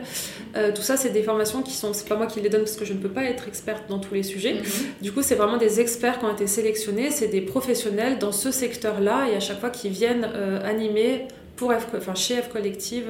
[0.73, 2.85] tout ça, c'est des formations qui sont, c'est pas moi qui les donne parce que
[2.85, 4.53] je ne peux pas être experte dans tous les sujets.
[4.53, 4.61] Mhm.
[5.01, 7.11] Du coup, c'est vraiment des experts qui ont été sélectionnés.
[7.11, 10.25] C'est des professionnels dans ce secteur-là et à chaque fois qui viennent
[10.63, 13.05] animer pour F, enfin chez F Collective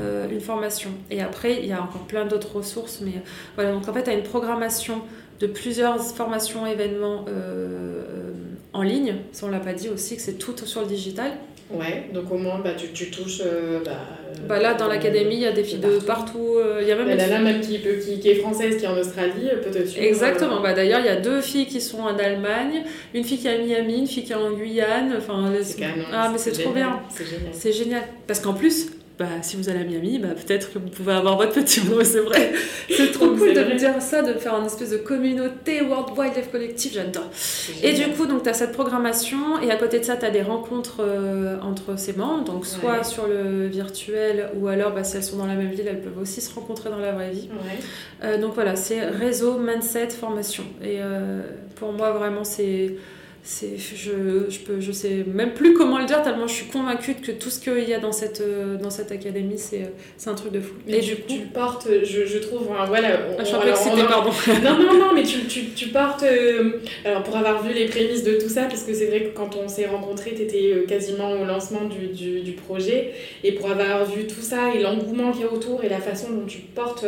[0.00, 0.90] euh, une formation.
[1.10, 3.00] Et après, il y a encore plein d'autres ressources.
[3.00, 3.22] Mais
[3.54, 5.02] voilà, donc en fait, tu as une programmation
[5.40, 8.32] de plusieurs formations, événements euh,
[8.72, 9.16] en ligne.
[9.32, 11.32] Ça, on l'a pas dit aussi, que c'est tout sur le digital.
[11.70, 13.42] Ouais, donc au moins bah, tu, tu touches.
[13.44, 13.92] Euh, bah,
[14.46, 16.58] bah, là, dans l'académie, il y a des filles de partout.
[16.80, 18.96] Il y a même bah, là, même qui, qui, qui, est française, qui est en
[18.96, 20.06] Australie, peut te suivre.
[20.06, 20.60] Exactement.
[20.60, 23.54] Bah, D'ailleurs, il y a deux filles qui sont en Allemagne, une fille qui est
[23.54, 25.14] à Miami, une fille qui est en Guyane.
[25.18, 25.52] Enfin,
[26.12, 27.00] ah, mais c'est trop bien.
[27.10, 27.50] C'est génial.
[27.52, 28.02] C'est génial.
[28.26, 28.88] Parce qu'en plus,
[29.18, 32.04] bah, si vous allez à Miami, bah, peut-être que vous pouvez avoir votre petit mot,
[32.04, 32.52] c'est vrai.
[32.90, 36.50] C'est trop cool de me dire ça, de faire une espèce de communauté World Wildlife
[36.50, 37.30] Collective, j'adore.
[37.82, 40.42] Et du coup, tu as cette programmation, et à côté de ça, tu as des
[40.42, 45.24] rencontres euh, entre ces membres, donc soit sur le virtuel, ou alors bah, si elles
[45.24, 47.48] sont dans la même ville, elles peuvent aussi se rencontrer dans la vraie vie.
[48.22, 50.64] Euh, donc voilà, c'est réseau, mindset, formation.
[50.82, 51.40] Et euh,
[51.76, 52.96] pour moi, vraiment, c'est
[53.46, 57.30] je, je, peux, je sais même plus comment le dire tellement je suis convaincue que
[57.30, 60.34] tout ce qu'il y a dans cette, euh, dans cette académie c'est, euh, c'est un
[60.34, 60.74] truc de fou.
[60.88, 63.20] et du coup, tu portes, je, je trouve, voilà.
[63.30, 64.30] On, ah, je pardon.
[64.64, 66.24] non, non, non, mais tu, tu, tu portes.
[66.24, 69.36] Euh, alors pour avoir vu les prémices de tout ça, parce que c'est vrai que
[69.36, 73.12] quand on s'est rencontrés, tu étais quasiment au lancement du, du, du, projet,
[73.44, 76.32] et pour avoir vu tout ça et l'engouement qu'il y a autour et la façon
[76.32, 77.06] dont tu portes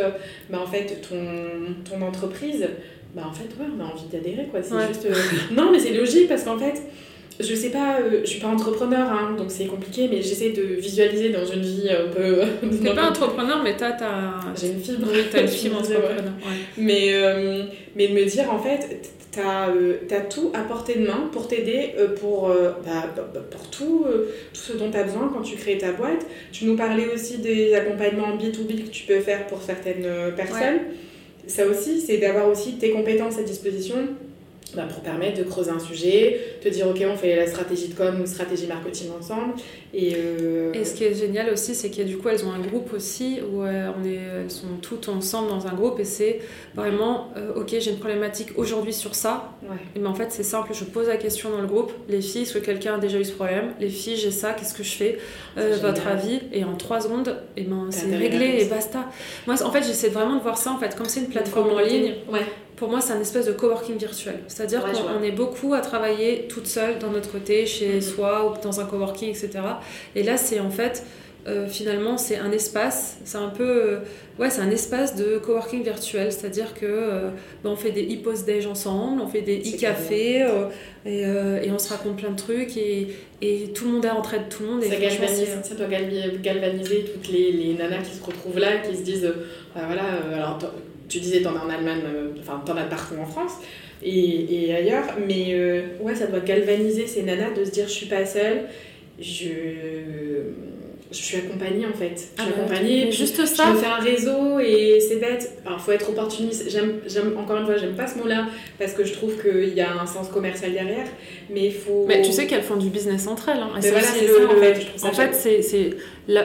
[0.51, 2.69] bah, en fait ton, ton entreprise
[3.15, 4.61] bah en fait ouais on a envie d'adhérer quoi.
[4.63, 5.15] C'est juste euh,
[5.55, 6.83] non mais c'est logique parce qu'en fait
[7.41, 10.63] je sais pas euh, je suis pas entrepreneur hein, donc c'est compliqué mais j'essaie de
[10.63, 12.41] visualiser dans une vie un peu
[12.83, 15.09] t'es pas entrepreneur mais t'as ta j'ai une fibre.
[15.11, 16.33] Oui t'as une fibre entrepreneur
[16.77, 17.65] mais euh,
[17.97, 21.95] mais de me dire en fait t'as as tout à portée de main pour t'aider
[22.21, 24.05] pour bah, bah, bah, pour tout
[24.53, 26.27] tout ce dont t'as besoin quand tu crées ta boîte.
[26.51, 30.81] Tu nous parlais aussi des accompagnements B2B que tu peux faire pour certaines personnes
[31.49, 33.97] ça aussi, c'est d'avoir aussi tes compétences à disposition
[34.75, 37.95] bah, pour permettre de creuser un sujet, te dire ok on fait la stratégie de
[37.95, 39.55] com ou stratégie marketing ensemble.
[39.95, 42.61] Et, euh, et ce qui est génial aussi c'est que du coup elles ont un
[42.61, 46.41] groupe aussi où euh, on est, elles sont toutes ensemble dans un groupe et c'est
[46.75, 49.53] vraiment euh, ok j'ai une problématique aujourd'hui sur ça.
[49.97, 52.43] Et mais en fait c'est simple, je pose la question dans le groupe, les filles,
[52.43, 53.73] est-ce que quelqu'un a déjà eu ce problème?
[53.81, 55.19] Les filles j'ai ça, qu'est-ce que je fais?
[55.57, 56.41] Votre avis?
[56.53, 59.07] Et en trois secondes, et ben, c'est réglé et basta.
[59.47, 61.81] Moi en fait j'essaie vraiment de voir ça en fait comme c'est une plateforme en
[61.81, 62.15] ligne.
[62.31, 62.47] Ouais
[62.79, 64.39] pour moi, c'est un espèce de coworking virtuel.
[64.47, 68.01] C'est-à-dire qu'on est beaucoup à travailler toute seule dans notre côté, chez mhm.
[68.01, 69.51] soi ou dans un coworking, etc.
[70.15, 71.05] Et là, c'est en fait,
[71.49, 73.99] euh, finalement, c'est un espace, c'est un peu, euh,
[74.39, 76.31] ouais, c'est un espace de coworking virtuel.
[76.31, 77.31] C'est-à-dire que euh,
[77.65, 80.47] ben, on fait des e-post-déj ensemble, on fait des e-cafés
[81.05, 83.09] et, et, on se raconte plein de trucs et,
[83.43, 84.85] et tout le monde est entraide tout le monde.
[84.85, 89.03] ça, galvanise, ça doit galvaniser toutes les, les, nanas qui se retrouvent là, qui se
[89.03, 89.33] disent,
[89.75, 90.59] voilà, alors
[91.09, 93.53] tu disais, t'en as en Allemagne, euh, enfin, t'en as partout en France
[94.03, 97.93] et, et ailleurs, mais euh, ouais, ça doit galvaniser ces nanas de se dire, je
[97.93, 98.65] suis pas seule,
[99.19, 99.69] je
[101.11, 102.13] je suis accompagnée en fait.
[102.15, 103.11] Je suis ah bah, accompagnée.
[103.11, 103.65] juste ça.
[103.67, 105.59] Je me fais un réseau et c'est bête.
[105.65, 106.69] Alors, faut être opportuniste.
[106.69, 108.47] J'aime, j'aime, encore une fois, j'aime pas ce mot-là
[108.79, 111.07] parce que je trouve qu'il y a un sens commercial derrière.
[111.51, 112.05] Mais il faut.
[112.07, 113.61] Mais tu sais qu'elles font du business entre elles.
[113.63, 113.71] Hein.
[113.81, 115.07] c'est voilà, le, en fait.
[115.07, 115.97] en fait, c'est,
[116.27, 116.45] la...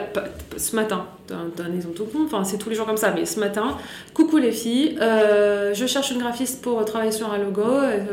[0.56, 3.40] ce matin, un, exemple tout con, enfin c'est tous les jours comme ça, mais ce
[3.40, 3.76] matin,
[4.12, 7.62] coucou les filles, euh, je cherche une graphiste pour travailler sur un logo,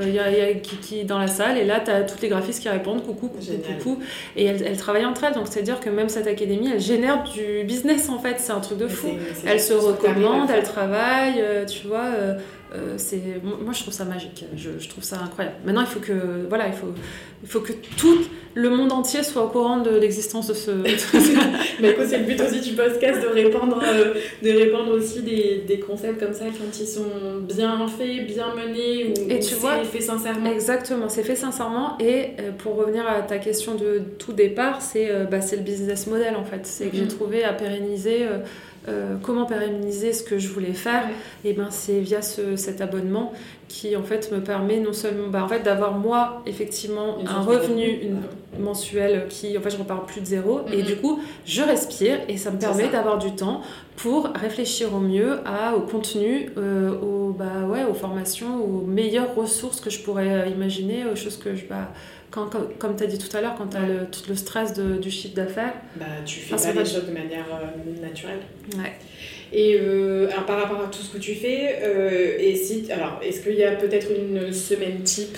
[0.02, 2.70] il y, a Kiki dans la salle, et là tu as toutes les graphistes qui
[2.70, 4.00] répondent coucou, coucou, coucou,
[4.36, 8.10] et elles, travaillent entre elles, donc c'est-à-dire que même cette académie, elle génère du business
[8.10, 9.10] en fait, c'est un truc de fou.
[9.46, 12.06] Elle se recommande, elle travaille, tu vois.
[12.18, 12.36] Euh,
[12.98, 14.46] c'est moi je trouve ça magique.
[14.56, 15.58] Je, je, trouve ça incroyable.
[15.66, 16.94] Maintenant il faut que voilà il faut
[17.44, 18.20] il faut que tout
[18.54, 20.72] le monde entier soit au courant de l'existence de ce
[21.82, 24.14] mais écoute c'est le but aussi du podcast de répandre euh,
[24.44, 27.06] de répandre aussi des, des, concepts comme ça quand ils sont
[27.42, 30.52] bien faits bien menés ou, et tu vois fait sincèrement.
[30.52, 31.98] exactement c'est fait sincèrement.
[32.00, 36.36] Et euh, pour revenir à ta question de tout départ c'est bah, le business model
[36.36, 36.66] en fait.
[36.66, 37.10] C'est que j'ai mhm.
[37.10, 38.28] trouvé à pérenniser
[38.88, 41.04] euh, comment pérenniser ce que je voulais faire,
[41.46, 43.34] et ben c'est via ce, cet abonnement
[43.68, 48.02] qui en fait me permet non seulement bah, en fait d'avoir moi effectivement un revenu
[48.60, 50.84] mensuel qui en fait je repars plus de zéro et mhm.
[50.84, 53.62] du coup je respire et ça me permet d'avoir du temps
[53.96, 59.36] pour réfléchir au mieux à, au contenu, euh, aux, bah, ouais, aux formations, aux meilleures
[59.36, 61.92] ressources que je pourrais euh, imaginer, aux choses que je bah,
[62.32, 64.74] quand, comme, tu as dit tout à l'heure, quand tu as le, tout le stress
[64.74, 65.74] de, du chiffre d'affaires.
[65.98, 68.40] Bah, tu fais pas les choses de manière euh, naturelle.
[68.78, 68.94] Ouais.
[69.52, 73.20] Et euh, alors, par rapport à tout ce que tu fais, euh, et si, alors,
[73.22, 75.38] est-ce qu'il y a peut-être une semaine type?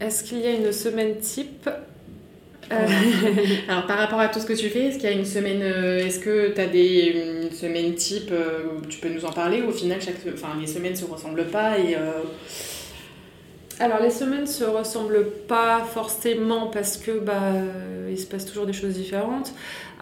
[0.00, 1.68] Est-ce qu'il y a une semaine type?
[3.68, 5.60] Alors par rapport à tout ce que tu fais, est-ce qu'il y a une semaine,
[5.60, 8.32] est-ce que tu as des une semaine type,
[8.88, 11.96] tu peux nous en parler au final chaque, enfin les semaines se ressemblent pas et
[13.80, 17.52] alors les semaines se ressemblent pas forcément parce que bah
[18.08, 19.52] il se passe toujours des choses différentes.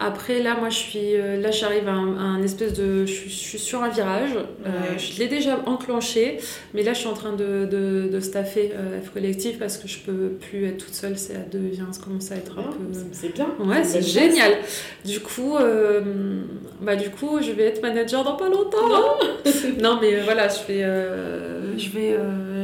[0.01, 3.83] Après, là, moi, je suis, euh, là, j'arrive à, un, espèce de, je suis, sur
[3.83, 4.31] un virage.
[4.65, 6.37] Euh, je l'ai déjà enclenché,
[6.73, 9.89] mais là, je suis en train de, de, de staffer euh, F collectif parce que
[9.89, 11.17] je peux plus être toute seule.
[11.17, 12.99] C'est à deux, ça commence à être un ah, peu.
[13.11, 13.49] C'est bien.
[13.59, 14.53] Ouais, c'est génial.
[15.03, 15.57] Du coup,
[16.79, 18.87] bah, du coup, je vais être manager dans pas longtemps.
[19.81, 20.83] Non, mais voilà, je vais,
[21.77, 22.17] je vais,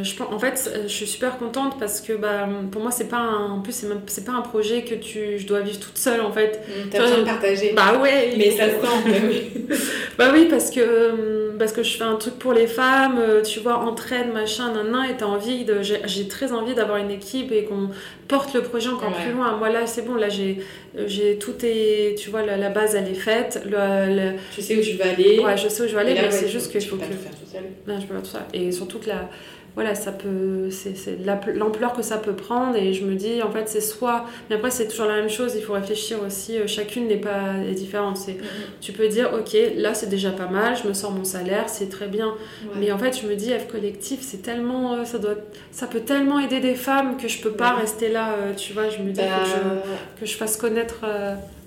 [0.04, 3.52] je en fait, je suis super contente parce que, bah, pour moi, c'est pas un,
[3.52, 6.62] en plus, c'est pas un projet que tu, je dois vivre toute seule, en fait.
[6.68, 7.74] Mmh, partager.
[7.76, 8.34] Bah ouais.
[8.38, 9.78] Mais ça se sent.
[10.18, 13.42] bah oui, parce que, euh, parce que je fais un truc pour les femmes, euh,
[13.42, 15.82] tu vois, entraide, machin, nan, nan, et t'as envie de.
[15.82, 17.90] J'ai très envie d'avoir une équipe et qu'on
[18.28, 19.58] porte le projet encore plus loin.
[19.58, 20.60] Moi là, c'est bon, là j'ai.
[21.08, 23.62] J'ai tout est, tu vois, la, la, base elle est faite.
[23.66, 25.40] Le, Tu sais où tu vas aller.
[25.40, 27.18] Ouais, je sais où je vais aller, mais c'est juste que je peux pas Tout
[27.18, 27.64] faire tout seul.
[27.86, 28.48] Non, je peux pas tout ça.
[28.54, 29.30] Et surtout que la,
[29.76, 31.18] voilà, ça peut, c'est
[31.54, 34.72] l'ampleur que ça peut prendre et je me dis en fait c'est soit, mais après
[34.72, 38.16] c'est toujours la même chose, il faut réfléchir aussi, euh, chacune n'est pas est différente.
[38.16, 38.80] C'est, mm-hmm.
[38.80, 41.90] tu peux dire ok là c'est déjà pas mal, je me sors mon salaire, c'est
[41.90, 42.34] très bien,
[42.80, 45.36] mais en fait je me dis F collectif c'est tellement, euh, ça doit,
[45.72, 48.90] ça peut tellement aider des femmes que je peux pas rester là, euh, tu vois,
[48.90, 49.84] je me dis que, je, bah,
[50.20, 51.06] que, je, fasse connaître.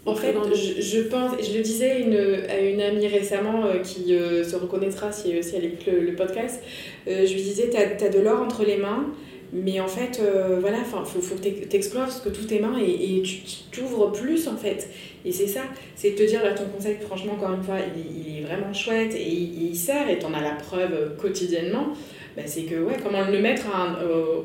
[0.08, 2.16] En fait, je, pense, je le disais une,
[2.48, 6.62] à une amie récemment euh, qui euh, se reconnaîtra si, si elle écoute le, podcast,
[7.06, 9.06] euh, je lui disais, tu as, de l'or entre les mains,
[9.52, 10.20] mais en fait,
[10.60, 13.40] voilà, il faut, faut que tu explores que toutes tes mains et, et tu
[13.70, 14.88] t'ouvres plus en fait.
[15.24, 15.62] Et c'est ça,
[15.96, 19.14] c'est de te dire, là, ton conseil, franchement, encore une fois, il, est vraiment chouette
[19.14, 21.94] et il, il sert et tu en as la preuve quotidiennement.
[22.38, 23.66] Bah, c'est que ouais, comment le mettre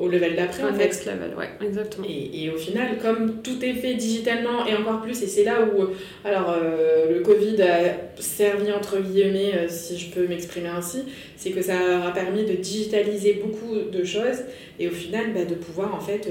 [0.00, 0.78] au, level d'après en fait.
[0.78, 2.04] Next level, ouais, exactement.
[2.08, 5.60] Et, et, au final, comme tout est fait digitalement et encore plus, et c'est là
[5.62, 5.84] où
[6.24, 11.04] alors euh, le Covid a servi entre guillemets, euh, si je peux m'exprimer ainsi,
[11.36, 14.42] c'est que ça a permis de digitaliser beaucoup de choses
[14.80, 16.28] et au final bah, de pouvoir en fait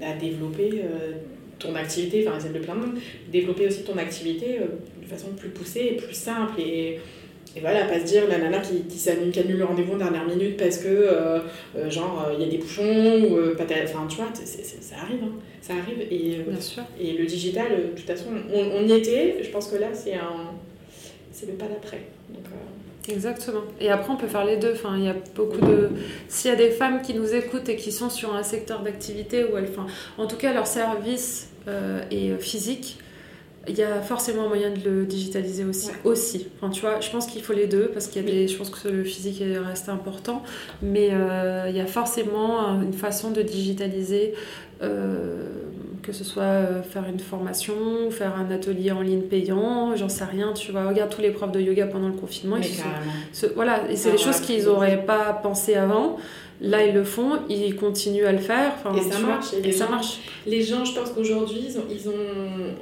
[0.00, 1.14] bah, développer euh,
[1.60, 2.98] ton activité, enfin celle de plein de monde,
[3.30, 4.58] développer aussi ton activité
[5.00, 6.98] de façon plus poussée et plus simple et
[7.56, 10.56] et voilà, pas se dire la nana qui, qui, annule le rendez-vous en dernière minute
[10.56, 11.40] parce que, euh,
[11.76, 15.32] euh, genre, il y a des bouchons ou pas Enfin, tu vois, ça arrive, hein.
[15.60, 16.00] ça arrive.
[16.12, 16.84] Et, Bien sûr.
[17.00, 19.38] et le digital, de toute façon, on, on, y était.
[19.42, 20.52] Je pense que là, c'est un,
[21.32, 22.02] c'est le pas d'après.
[23.08, 23.62] Exactement.
[23.80, 24.72] Et après, on peut faire les deux.
[24.72, 25.90] Enfin, il y a beaucoup de.
[26.28, 29.44] S'il y a des femmes qui nous écoutent et qui sont sur un secteur d'activité
[29.44, 29.68] où elles.
[29.70, 29.86] Enfin,
[30.18, 32.98] en tout cas, leur service est physique
[33.68, 35.90] il y a forcément moyen de le digitaliser aussi.
[36.04, 36.48] aussi.
[36.56, 38.56] Enfin, tu vois, je pense qu'il faut les deux parce qu'il y a des, je
[38.56, 40.42] pense que le physique reste important,
[40.82, 44.34] mais euh, il y a forcément une façon de digitaliser,
[44.82, 45.46] euh,
[46.02, 50.24] que ce soit euh, faire une formation, faire un atelier en ligne payant, j'en sais
[50.24, 50.52] rien.
[50.54, 52.56] Tu vois, regarde tous les profs de yoga pendant le confinement.
[53.54, 56.16] voilà, et c'est des choses qu'ils n'auraient pas pensé avant.
[56.60, 58.74] Là, ils le font, ils continuent à le faire.
[58.76, 59.54] Enfin, et ça marche.
[59.64, 60.20] Et, ça marche.
[60.46, 62.74] Les gens, je pense qu'aujourd'hui, ils ont, ils ont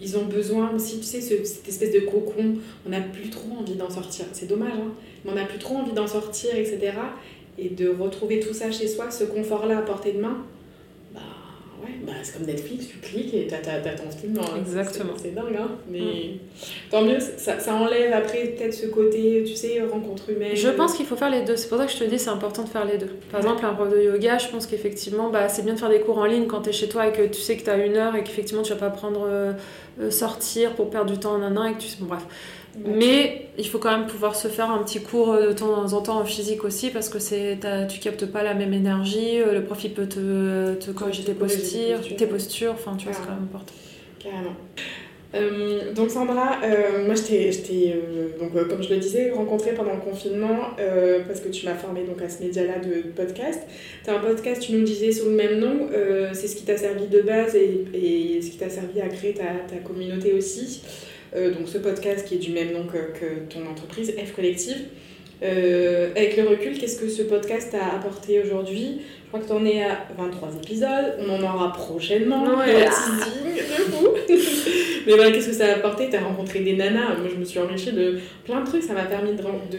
[0.00, 2.56] ils ont besoin aussi, tu sais, cette espèce de cocon.
[2.86, 4.26] On n'a plus trop envie d'en sortir.
[4.32, 4.92] C'est dommage, hein,
[5.24, 6.92] mais on n'a plus trop envie d'en sortir, etc.
[7.58, 10.44] Et de retrouver tout ça chez soi, ce confort-là à portée de main,
[11.82, 14.38] Ouais, bah, c'est comme Netflix, tu cliques et t'as, t'as, t'as ton film.
[14.38, 14.56] hein.
[14.58, 15.12] Exactement.
[15.16, 15.70] C'est, c'est dingue, hein.
[15.88, 16.38] Mais
[16.90, 20.54] tant mieux, ça, ça enlève après peut-être ce côté, tu sais, rencontre humaine.
[20.56, 21.56] Je pense qu'il faut faire les deux.
[21.56, 23.10] C'est pour ça que je te dis c'est important de faire les deux.
[23.30, 26.00] Par exemple, un prof de yoga, je pense qu'effectivement, bah, c'est bien de faire des
[26.00, 27.76] cours en ligne quand tu es chez toi et que tu sais que tu as
[27.84, 29.52] une heure et qu'effectivement tu vas pas prendre euh,
[30.00, 31.96] euh, sortir pour perdre du temps en un an et que tu sais.
[32.00, 32.22] Bon, bref.
[32.84, 36.20] Mais il faut quand même pouvoir se faire un petit cours de temps en temps
[36.20, 37.58] en physique aussi parce que c'est
[37.88, 39.40] tu captes pas la même énergie.
[39.40, 42.72] euh, Le prof il peut te, te corriger te tes postures, tes postures.
[42.72, 43.72] Enfin, tu vois, c'est quand même important.
[44.18, 44.56] Carrément.
[45.34, 49.94] Euh, donc Sandra, euh, moi je t'ai, euh, donc, comme je le disais, rencontrée pendant
[49.94, 50.70] le confinement
[51.26, 53.60] parce que tu m'as formée donc, à ce média-là de podcast.
[54.04, 55.88] Tu as un podcast, tu nous disais, sous le même nom.
[56.32, 59.34] c'est ce qui t'a servi de base et, et ce qui t'a servi à créer
[59.34, 60.82] ta, ta communauté aussi.
[61.36, 64.86] Euh, donc ce podcast qui est du même nom que, que ton entreprise, F Collective.
[65.42, 69.02] Euh, avec le recul, qu'est-ce que ce podcast t'a apporté aujourd'hui?
[69.24, 72.42] Je crois que tu en es à 23 épisodes, on en aura prochainement.
[72.56, 72.88] Ouais.
[75.06, 76.08] Mais voilà, qu'est-ce que ça a apporté?
[76.08, 78.94] Tu as rencontré des nanas, moi je me suis enrichie de plein de trucs, ça
[78.94, 79.78] m'a permis de, de,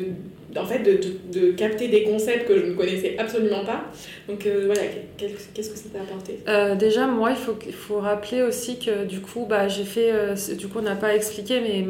[0.56, 1.00] en fait, de,
[1.32, 3.86] de, capter des concepts que je ne connaissais absolument pas.
[4.30, 4.82] Donc euh, voilà,
[5.18, 6.39] qu'est-ce que ça t'a apporté?
[6.48, 10.12] Euh, déjà, moi, il faut, faut rappeler aussi que du coup, bah, j'ai fait.
[10.12, 11.84] euh, du coup, on n'a pas expliqué, mais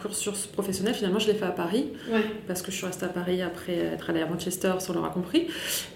[0.00, 1.86] cursus professionnel, finalement, je l'ai fait à Paris.
[2.10, 2.20] Ouais.
[2.46, 5.10] Parce que je suis restée à Paris après être allée à Manchester, si on l'aura
[5.10, 5.48] compris.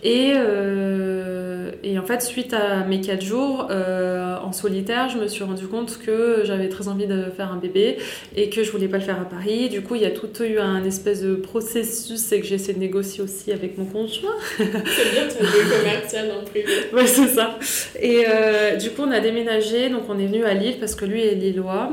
[0.03, 5.29] Et, euh, et en fait, suite à mes 4 jours euh, en solitaire, je me
[5.29, 7.99] suis rendu compte que j'avais très envie de faire un bébé
[8.37, 9.69] et que je voulais pas le faire à Paris.
[9.69, 12.75] Du coup, il y a tout eu un espèce de processus et que j'ai essayé
[12.75, 14.37] de négocier aussi avec mon conjoint.
[14.57, 16.67] C'est bien, tu as commercial le privé.
[16.93, 17.59] Ouais, c'est ça.
[18.01, 21.05] Et euh, du coup, on a déménagé, donc on est venu à Lille parce que
[21.05, 21.91] lui est lillois.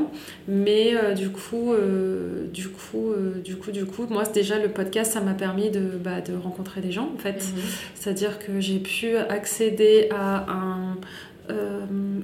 [0.48, 1.74] Mais du coup,
[2.52, 5.80] du coup, euh, du coup, du coup, moi, déjà le podcast, ça m'a permis de,
[5.80, 7.42] bah, de rencontrer des gens, en fait.
[7.94, 10.96] C'est-à-dire que j'ai pu accéder à un,
[11.50, 11.80] euh,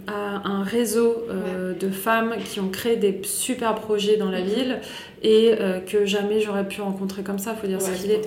[0.06, 4.46] à un réseau euh, de femmes qui ont créé des super projets dans la Mhm.
[4.46, 4.78] ville
[5.22, 8.20] et euh, que jamais j'aurais pu rencontrer comme ça, faut dire ce qu'il est.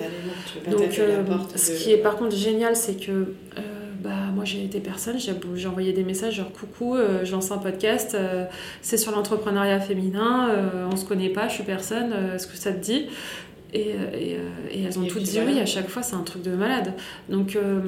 [0.70, 1.22] Donc, euh,
[1.54, 3.26] ce de- qui est par contre génial, c'est que euh,
[3.98, 7.58] bah, moi j'ai été personne, j'ai envoyé des messages genre coucou, euh, je lance un
[7.58, 8.44] podcast, euh,
[8.80, 12.72] c'est sur l'entrepreneuriat féminin, euh, on se connaît pas, je suis personne, est-ce que ça
[12.72, 13.06] te dit?
[13.74, 14.38] Et, euh, et, euh,
[14.70, 15.50] et elles ont Et toutes dit voilà.
[15.52, 16.94] oui, à chaque fois c'est un truc de malade.
[17.28, 17.80] Donc euh,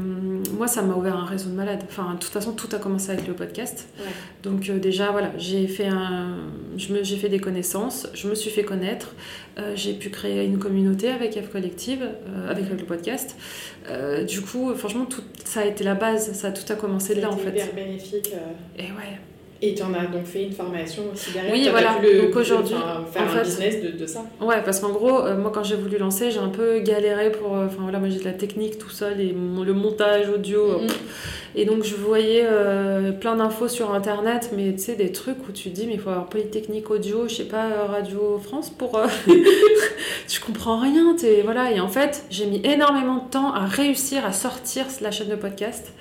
[0.56, 1.82] moi ça m'a ouvert un réseau de malades.
[1.88, 3.88] Enfin, de toute façon, tout a commencé avec le podcast.
[3.98, 4.04] Ouais.
[4.42, 6.36] Donc euh, déjà voilà, j'ai fait un,
[6.76, 9.14] j'ai fait des connaissances, je me suis fait connaître,
[9.58, 12.08] euh, j'ai pu créer une communauté avec F Collective,
[12.48, 13.36] avec le podcast.
[14.28, 17.30] Du coup, franchement, tout ça a été la base, ça tout a commencé de là
[17.30, 17.50] en fait.
[17.50, 18.32] hyper bénéfique.
[18.78, 19.18] Et ouais.
[19.62, 21.52] Et tu en as donc fait une formation aussi derrière.
[21.52, 21.96] Oui, voilà.
[21.96, 22.74] Donc aujourd'hui,
[23.12, 24.24] faire en un fait- business de, de ça.
[24.40, 27.54] Ouais, parce qu'en gros, euh, moi quand j'ai voulu lancer, j'ai un peu galéré pour.
[27.56, 30.60] euh, Enfin voilà, moi j'ai de la technique tout seul et mon- le montage audio.
[30.62, 30.88] euh, Mhm.
[31.56, 32.46] Et donc je voyais
[33.20, 36.00] plein d'infos sur internet, mais tu sais, des trucs où tu te dis, mais il
[36.00, 38.98] faut avoir Polytechnique Audio, je sais pas, Radio France pour.
[40.28, 41.42] tu comprends rien, t'es.
[41.42, 41.70] Voilà.
[41.72, 45.34] Et en fait, j'ai mis énormément de temps à réussir à sortir la chaîne de
[45.36, 45.92] podcast.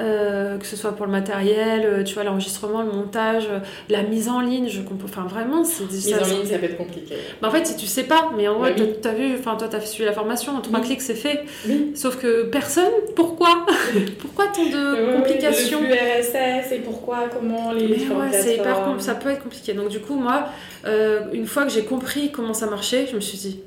[0.00, 4.02] Euh, que ce soit pour le matériel, euh, tu vois, l'enregistrement, le montage, euh, la
[4.02, 5.06] mise en ligne, je comprends.
[5.06, 7.14] Enfin, vraiment, c'est Mise ça- en ligne, ça peut être compliqué.
[7.40, 8.82] bah, en fait, si tu sais pas, mais en vrai, oui.
[9.00, 10.86] t'as- t'as vu, enfin, toi, t'as suivi la formation, en trois Oui.
[10.86, 11.44] clics, c'est fait.
[11.66, 11.92] Oui.
[11.94, 13.66] Sauf que personne, pourquoi
[14.18, 19.14] Pourquoi tant de complications Le RSS et pourquoi, comment les Mais ouais, c'est hyper ça
[19.14, 19.72] peut être compliqué.
[19.74, 20.46] Donc du coup, moi,
[20.86, 23.60] euh, une fois que j'ai compris comment ça marchait, je me suis dit,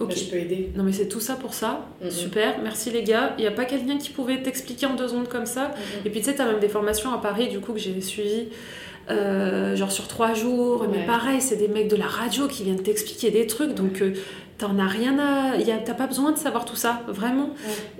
[0.00, 0.70] ok, je peux aider.
[0.76, 3.34] non mais c'est tout ça pour ça, super, merci les gars.
[3.38, 5.72] Il n'y a pas quelqu'un qui pouvait t'expliquer en deux secondes comme ça?
[6.04, 8.48] Et puis tu sais, t'as même des formations à Paris, du coup, que j'ai suivies.
[9.10, 12.82] euh, genre sur trois jours, mais pareil, c'est des mecs de la radio qui viennent
[12.82, 14.12] t'expliquer des trucs, donc euh,
[14.58, 15.56] t'en as rien à.
[15.56, 17.50] y a- T'as pas besoin de savoir tout ça, vraiment.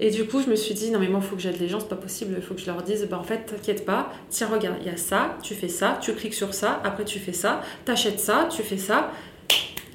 [0.01, 1.69] Et du coup, je me suis dit, non mais moi, il faut que j'aide les
[1.69, 4.13] gens, c'est pas possible, il faut que je leur dise, bah en fait, t'inquiète pas,
[4.29, 7.19] tiens, regarde, il y a ça, tu fais ça, tu cliques sur ça, après tu
[7.19, 9.11] fais ça, t'achètes ça, tu fais ça,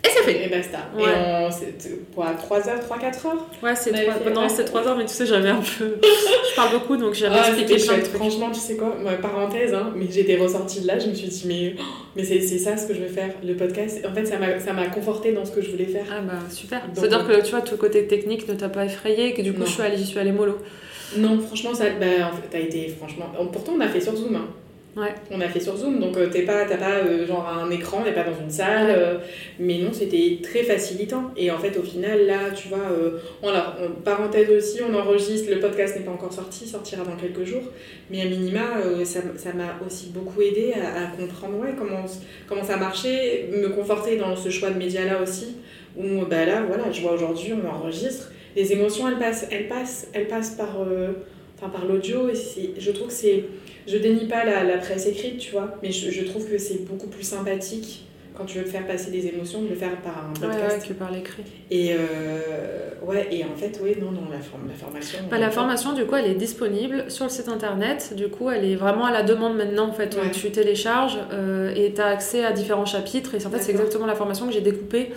[0.06, 0.46] et c'est fait.
[0.46, 0.78] Et basta.
[0.96, 1.04] Ouais.
[1.04, 4.20] Et on, c'est quoi, 3 heures, 3-4 heures Ouais, c'est On avait trois...
[4.20, 4.50] fait- non, ouais.
[4.50, 5.96] c'est trois heures, mais tu sais, j'avais un peu.
[6.02, 8.10] je parle beaucoup, donc j'avais Ah, expliqué c'était plein de chouette.
[8.10, 8.22] trucs.
[8.22, 11.28] Franchement, tu sais quoi, moi, parenthèse, hein, mais j'étais ressortie de là, je me suis
[11.30, 11.76] dit, mais,
[12.16, 14.00] mais c'est c'est ça ce que je veux faire, le podcast.
[14.10, 16.06] En fait, ça m'a ça m'a conforté dans ce que je voulais faire.
[16.12, 16.82] Ah bah super.
[16.94, 19.54] C'est-à-dire que tu vois, tout le côté technique ne t'a pas effrayé, et que du
[19.54, 19.66] coup, Non.
[19.66, 20.58] je suis allée, j'y suis allée mollo.
[21.16, 23.26] Non, franchement, ça, bah, en fait, t'as été, franchement.
[23.52, 24.36] Pourtant, on a fait sur Zoom.
[24.36, 24.48] hein.
[24.96, 28.04] On a fait sur Zoom, donc euh, t'es pas, t'as pas euh, genre un écran,
[28.04, 28.94] t'es pas dans une salle.
[28.96, 29.18] Euh,
[29.60, 31.32] mais non, c'était très facilitant.
[31.36, 32.92] Et en fait, au final, là, tu vois,
[33.42, 33.52] on
[34.04, 37.64] parenthèse aussi, on enregistre, le podcast n'est pas encore sorti, sortira dans quelques jours.
[38.12, 38.62] Mais à minima,
[39.04, 42.06] ça ça m'a aussi beaucoup aidé à, comprendre ouais, comment,
[42.48, 45.58] comment ça marchait, me conforter dans ce choix de médias-là aussi.
[45.98, 48.32] Où bah là, voilà, je vois aujourd'hui, on enregistre.
[48.56, 50.78] Les émotions, elles passent, elles passent, elles passent par.
[51.60, 52.30] par l'audio.
[52.30, 52.34] Et
[52.78, 53.46] je trouve que c'est,
[53.88, 56.86] je dénie pas la, la, presse écrite, tu vois, mais je, je trouve que c'est
[56.86, 58.06] beaucoup plus sympathique
[58.36, 60.82] quand tu veux faire passer des émotions, de le faire par un podcast.
[60.82, 61.44] Ouais, que par l'écrit.
[61.70, 65.20] Et euh, ouais, et en fait, oui, non, non, la, la formation.
[65.30, 68.14] Bah, la formation, du coup, elle est disponible sur le site internet.
[68.16, 69.88] Du coup, elle est vraiment à la demande maintenant.
[69.90, 73.36] En fait, tu télécharges euh, et tu as accès à différents chapitres.
[73.36, 75.12] Et en fait, c'est exactement la formation que j'ai découpée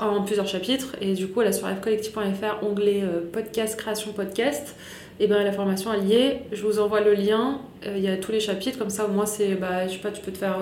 [0.00, 0.96] en plusieurs chapitres.
[1.00, 4.74] Et du coup, elle est sur fcollectif.fr, onglet euh, podcast, création podcast.
[5.22, 6.42] Et ben la formation elle y est.
[6.50, 7.60] Je vous envoie le lien.
[7.86, 8.76] Il y a tous les chapitres.
[8.76, 10.58] Comme ça, au moins, c'est, bah, je sais pas, tu peux te faire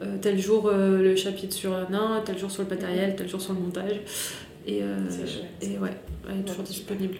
[0.00, 3.40] euh, tel jour euh, le chapitre sur un, tel jour sur le matériel, tel jour
[3.40, 4.00] sur le montage.
[4.66, 4.96] Et, euh,
[5.60, 5.90] et ouais,
[6.30, 7.16] elle est toujours disponible.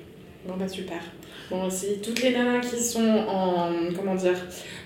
[0.47, 0.99] Bon bah super.
[1.51, 4.37] Bon, si toutes les nanas qui sont en, comment dire,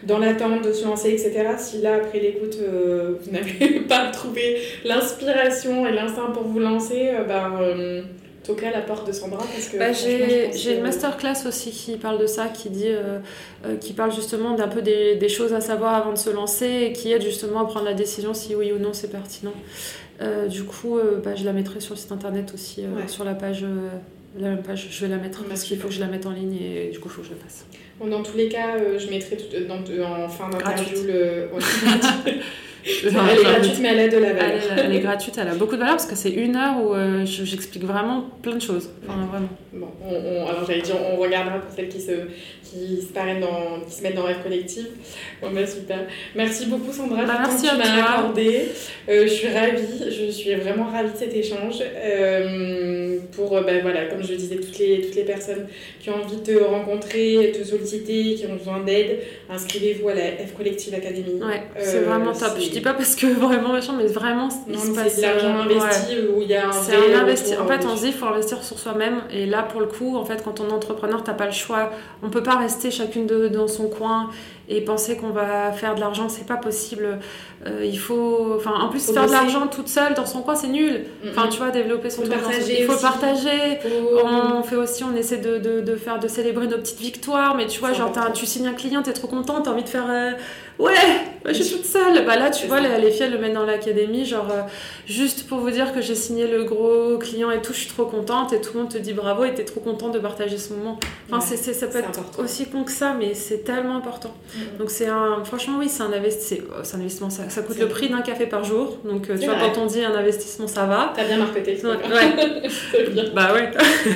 [0.04, 5.86] dans l'attente de se lancer, etc., si là, après l'écoute, vous n'avez pas trouvé l'inspiration
[5.86, 8.04] et l'instinct pour vous lancer, ben,
[8.44, 12.20] toquer à la porte de Sandra parce que bah, j'ai une masterclass aussi qui parle
[12.20, 13.18] de ça qui dit euh,
[13.64, 16.66] euh, qui parle justement d'un peu des, des, choses à savoir avant de se lancer
[16.66, 19.54] et qui aide justement à prendre la décision si oui ou non c'est pertinent.
[20.20, 23.64] Euh, du coup bah, je la mettrai sur le site internet aussi sur la page
[24.38, 26.30] la même page je vais la mettre parce qu'il faut que je la mette en
[26.30, 27.64] ligne et du coup il faut que je la fasse
[28.02, 31.48] bon, dans tous les cas je mettrai tout, dans, en fin d'interview le
[32.84, 34.60] elle est gratuite, mais elle a de la valeur.
[34.76, 37.24] Elle, est gratuite, elle a beaucoup de valeur parce que c'est une heure où euh,
[37.24, 38.90] j'explique vraiment plein de choses.
[39.06, 39.48] Enfin, vraiment.
[39.72, 42.12] Bon, on, alors j'allais dire, on regardera pour celles qui se,
[42.62, 44.86] qui se, dans, qui se mettent dans Rêve Collectif.
[45.40, 46.00] Bon, bah super.
[46.34, 47.24] Merci beaucoup, Sandra.
[47.24, 47.84] Bah, merci à toi.
[47.84, 48.68] accordé.
[49.08, 51.76] Euh, je suis ravie, je suis vraiment ravie de cet échange.
[51.80, 55.66] Euh, pour, bah, voilà, comme je disais, toutes les, toutes les personnes
[56.00, 59.20] qui ont envie de te rencontrer, te solliciter, qui ont besoin d'aide,
[59.50, 61.40] inscrivez-vous à la F Collective Academy.
[61.42, 65.16] Ouais, c'est vraiment top dis pas parce que vraiment machin, mais vraiment, il se passe.
[65.16, 66.72] de l'argent euh, investi où il y a un.
[66.72, 67.56] C'est un investi.
[67.56, 69.22] En fait, on se dit, il faut investir sur soi-même.
[69.32, 71.90] Et là, pour le coup, en fait, quand on est entrepreneur, t'as pas le choix.
[72.22, 74.30] On peut pas rester chacune de, dans son coin
[74.72, 77.18] et penser qu'on va faire de l'argent, c'est pas possible.
[77.66, 80.68] Euh, il faut, enfin, en plus, faire de l'argent toute seule dans son coin, c'est
[80.68, 81.04] nul.
[81.30, 82.34] Enfin, tu vois, développer son truc.
[82.68, 83.78] Il faut partager.
[84.24, 87.54] On fait aussi, on essaie de, de, de, faire, de célébrer nos petites victoires.
[87.54, 90.06] Mais tu vois, genre, tu signes un client, t'es trop content, t'as envie de faire,
[90.08, 90.32] euh,
[90.78, 90.92] ouais,
[91.46, 92.24] je suis toute seule.
[92.24, 94.62] Bah là, tu vois, les, filles, elles le mettent dans l'académie, genre, euh,
[95.06, 98.04] juste pour vous dire que j'ai signé le gros client et tout, je suis trop
[98.04, 98.52] contente.
[98.52, 100.98] Et tout le monde te dit bravo et t'es trop content de partager ce moment.
[101.30, 104.34] Enfin, c'est, ça peut être aussi con que ça, mais c'est tellement important.
[104.78, 107.30] Donc, c'est un, franchement, oui, c'est un, un investissement.
[107.30, 108.98] Ça, ça coûte le prix d'un café par jour.
[109.04, 111.12] Donc, euh, tu vois, quand on dit un investissement, ça va.
[111.14, 111.78] T'as bien marketé.
[111.84, 113.08] Ouais.
[113.10, 113.24] bien.
[113.34, 113.70] Bah ouais.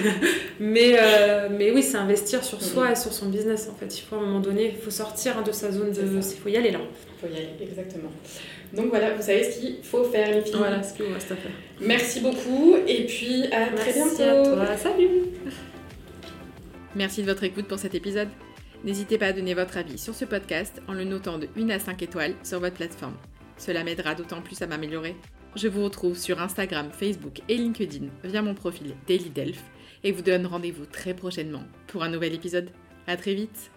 [0.60, 3.98] mais, euh, mais oui, c'est investir sur soi et sur son business, en fait.
[3.98, 6.02] Il faut, à un moment donné, il faut sortir de sa zone de.
[6.02, 6.80] Il faut y aller là.
[6.80, 8.10] Il faut y aller, exactement.
[8.72, 10.54] Donc voilà, vous savez ce qu'il faut faire, les filles.
[10.56, 11.52] Voilà ce qu'il vous reste à faire.
[11.80, 14.22] Merci beaucoup et puis à très bientôt.
[14.22, 14.76] À toi.
[14.76, 15.10] Salut.
[16.94, 18.28] Merci de votre écoute pour cet épisode.
[18.84, 21.78] N'hésitez pas à donner votre avis sur ce podcast en le notant de 1 à
[21.78, 23.16] 5 étoiles sur votre plateforme.
[23.58, 25.16] Cela m'aidera d'autant plus à m'améliorer.
[25.56, 29.62] Je vous retrouve sur Instagram, Facebook et LinkedIn via mon profil Daily Delph
[30.04, 32.70] et vous donne rendez-vous très prochainement pour un nouvel épisode.
[33.06, 33.70] À très vite